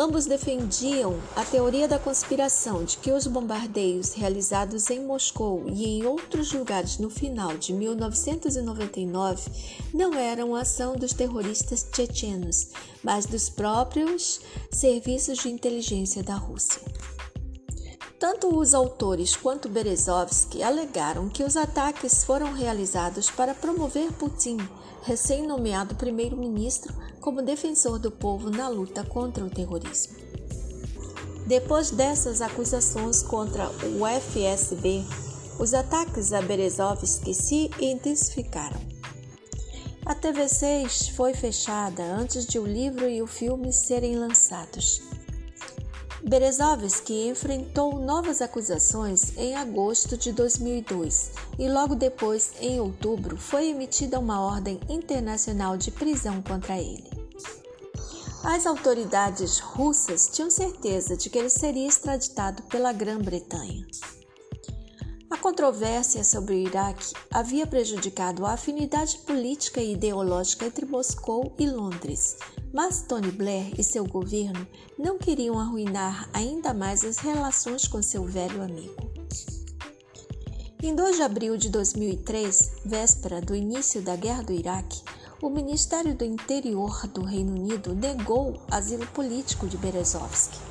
Ambos 0.00 0.26
defendiam 0.26 1.18
a 1.34 1.44
teoria 1.44 1.88
da 1.88 1.98
conspiração 1.98 2.84
de 2.84 2.98
que 2.98 3.10
os 3.10 3.26
bombardeios 3.26 4.12
realizados 4.12 4.88
em 4.90 5.04
Moscou 5.04 5.64
e 5.66 5.84
em 5.86 6.06
outros 6.06 6.52
lugares 6.52 6.98
no 6.98 7.10
final 7.10 7.58
de 7.58 7.72
1999 7.72 9.50
não 9.92 10.14
eram 10.14 10.54
ação 10.54 10.94
dos 10.94 11.12
terroristas 11.12 11.84
chechenos, 11.92 12.68
mas 13.02 13.26
dos 13.26 13.48
próprios 13.50 14.40
serviços 14.70 15.38
de 15.38 15.48
inteligência 15.48 16.22
da 16.22 16.36
Rússia. 16.36 16.80
Tanto 18.20 18.56
os 18.56 18.74
autores 18.74 19.34
quanto 19.34 19.68
Berezovsky 19.68 20.62
alegaram 20.62 21.28
que 21.28 21.42
os 21.42 21.56
ataques 21.56 22.22
foram 22.22 22.52
realizados 22.52 23.30
para 23.30 23.52
promover 23.52 24.12
Putin, 24.12 24.58
recém-nomeado 25.02 25.94
primeiro-ministro, 25.94 26.94
como 27.20 27.42
defensor 27.42 27.98
do 27.98 28.10
povo 28.10 28.50
na 28.50 28.68
luta 28.68 29.04
contra 29.04 29.44
o 29.44 29.50
terrorismo. 29.50 30.16
Depois 31.46 31.90
dessas 31.90 32.40
acusações 32.40 33.22
contra 33.22 33.68
o 33.70 34.06
FSB, 34.06 35.02
os 35.58 35.74
ataques 35.74 36.32
a 36.32 36.42
Berezovsky 36.42 37.34
se 37.34 37.70
intensificaram. 37.80 38.80
A 40.04 40.14
TV6 40.14 41.10
foi 41.12 41.34
fechada 41.34 42.02
antes 42.02 42.46
de 42.46 42.58
o 42.58 42.66
livro 42.66 43.08
e 43.08 43.20
o 43.20 43.26
filme 43.26 43.72
serem 43.72 44.16
lançados. 44.16 45.02
Berezovsky 46.28 47.26
enfrentou 47.26 47.98
novas 47.98 48.42
acusações 48.42 49.32
em 49.34 49.56
agosto 49.56 50.14
de 50.14 50.30
2002 50.30 51.32
e 51.58 51.66
logo 51.70 51.94
depois, 51.94 52.52
em 52.60 52.78
outubro, 52.78 53.38
foi 53.38 53.70
emitida 53.70 54.18
uma 54.18 54.38
ordem 54.38 54.78
internacional 54.90 55.78
de 55.78 55.90
prisão 55.90 56.42
contra 56.42 56.76
ele. 56.76 57.08
As 58.44 58.66
autoridades 58.66 59.58
russas 59.58 60.28
tinham 60.30 60.50
certeza 60.50 61.16
de 61.16 61.30
que 61.30 61.38
ele 61.38 61.48
seria 61.48 61.88
extraditado 61.88 62.62
pela 62.64 62.92
Grã-Bretanha. 62.92 63.86
Controvérsia 65.40 66.24
sobre 66.24 66.54
o 66.54 66.58
Iraque 66.58 67.12
havia 67.30 67.64
prejudicado 67.64 68.44
a 68.44 68.54
afinidade 68.54 69.18
política 69.18 69.80
e 69.80 69.92
ideológica 69.92 70.66
entre 70.66 70.84
Moscou 70.84 71.54
e 71.56 71.66
Londres, 71.66 72.36
mas 72.72 73.02
Tony 73.02 73.30
Blair 73.30 73.72
e 73.78 73.84
seu 73.84 74.04
governo 74.04 74.66
não 74.98 75.16
queriam 75.16 75.58
arruinar 75.58 76.28
ainda 76.32 76.74
mais 76.74 77.04
as 77.04 77.18
relações 77.18 77.86
com 77.86 78.02
seu 78.02 78.24
velho 78.24 78.62
amigo. 78.62 78.96
Em 80.82 80.94
2 80.94 81.16
de 81.16 81.22
abril 81.22 81.56
de 81.56 81.70
2003, 81.70 82.72
véspera 82.84 83.40
do 83.40 83.54
início 83.54 84.02
da 84.02 84.16
Guerra 84.16 84.42
do 84.42 84.52
Iraque, 84.52 85.02
o 85.40 85.48
Ministério 85.48 86.16
do 86.16 86.24
Interior 86.24 87.06
do 87.06 87.22
Reino 87.22 87.52
Unido 87.52 87.94
negou 87.94 88.60
asilo 88.70 89.06
político 89.08 89.68
de 89.68 89.76
Berezovsky. 89.76 90.67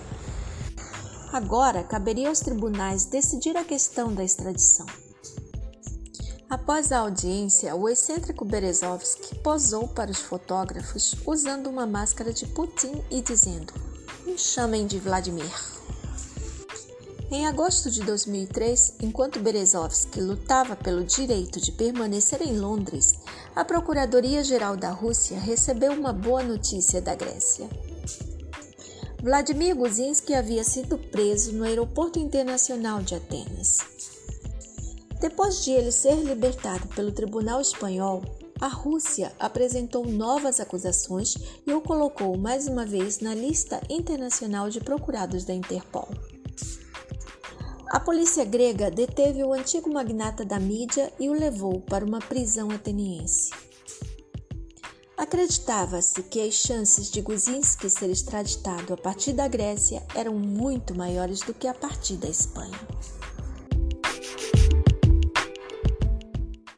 Agora 1.37 1.83
caberia 1.83 2.29
aos 2.29 2.39
tribunais 2.39 3.05
decidir 3.05 3.55
a 3.55 3.63
questão 3.63 4.11
da 4.11 4.23
extradição. 4.23 4.87
Após 6.49 6.91
a 6.91 6.97
audiência, 6.97 7.75
o 7.75 7.87
excêntrico 7.87 8.43
Berezovsky 8.43 9.35
posou 9.35 9.87
para 9.87 10.09
os 10.09 10.17
fotógrafos 10.17 11.13
usando 11.27 11.67
uma 11.67 11.85
máscara 11.85 12.33
de 12.33 12.47
Putin 12.47 13.03
e 13.11 13.21
dizendo: 13.21 13.71
Me 14.25 14.35
chamem 14.35 14.87
de 14.87 14.97
Vladimir. 14.97 15.53
Em 17.29 17.45
agosto 17.45 17.91
de 17.91 18.01
2003, 18.01 18.95
enquanto 19.01 19.39
Berezovsky 19.39 20.19
lutava 20.19 20.75
pelo 20.75 21.03
direito 21.03 21.61
de 21.61 21.71
permanecer 21.71 22.41
em 22.41 22.57
Londres, 22.57 23.13
a 23.55 23.63
Procuradoria-Geral 23.63 24.75
da 24.75 24.89
Rússia 24.89 25.39
recebeu 25.39 25.91
uma 25.91 26.11
boa 26.11 26.41
notícia 26.41 26.99
da 26.99 27.13
Grécia. 27.13 27.69
Vladimir 29.27 29.75
Guzinski 29.75 30.33
havia 30.33 30.63
sido 30.63 30.97
preso 30.97 31.51
no 31.51 31.65
Aeroporto 31.65 32.17
Internacional 32.17 33.01
de 33.01 33.13
Atenas. 33.13 33.79
Depois 35.19 35.65
de 35.65 35.71
ele 35.71 35.91
ser 35.91 36.15
libertado 36.15 36.87
pelo 36.95 37.11
Tribunal 37.11 37.59
Espanhol, 37.59 38.23
a 38.61 38.69
Rússia 38.69 39.33
apresentou 39.37 40.05
novas 40.05 40.61
acusações 40.61 41.35
e 41.67 41.73
o 41.73 41.81
colocou 41.81 42.37
mais 42.37 42.69
uma 42.69 42.85
vez 42.85 43.19
na 43.19 43.35
lista 43.35 43.81
internacional 43.89 44.69
de 44.69 44.79
procurados 44.79 45.43
da 45.43 45.53
Interpol. 45.53 46.07
A 47.89 47.99
polícia 47.99 48.45
grega 48.45 48.89
deteve 48.89 49.43
o 49.43 49.51
antigo 49.51 49.91
magnata 49.93 50.45
da 50.45 50.57
mídia 50.57 51.11
e 51.19 51.27
o 51.27 51.33
levou 51.33 51.81
para 51.81 52.05
uma 52.05 52.19
prisão 52.19 52.71
ateniense. 52.71 53.51
Acreditava-se 55.17 56.21
que 56.21 56.39
as 56.39 56.53
chances 56.53 57.09
de 57.09 57.21
Guzinski 57.21 57.89
ser 57.89 58.11
extraditado 58.11 58.93
a 58.93 58.97
partir 58.97 59.33
da 59.33 59.47
Grécia 59.47 60.05
eram 60.13 60.35
muito 60.35 60.93
maiores 60.93 61.41
do 61.41 61.55
que 61.55 61.67
a 61.67 61.73
partir 61.73 62.17
da 62.17 62.29
Espanha. 62.29 62.79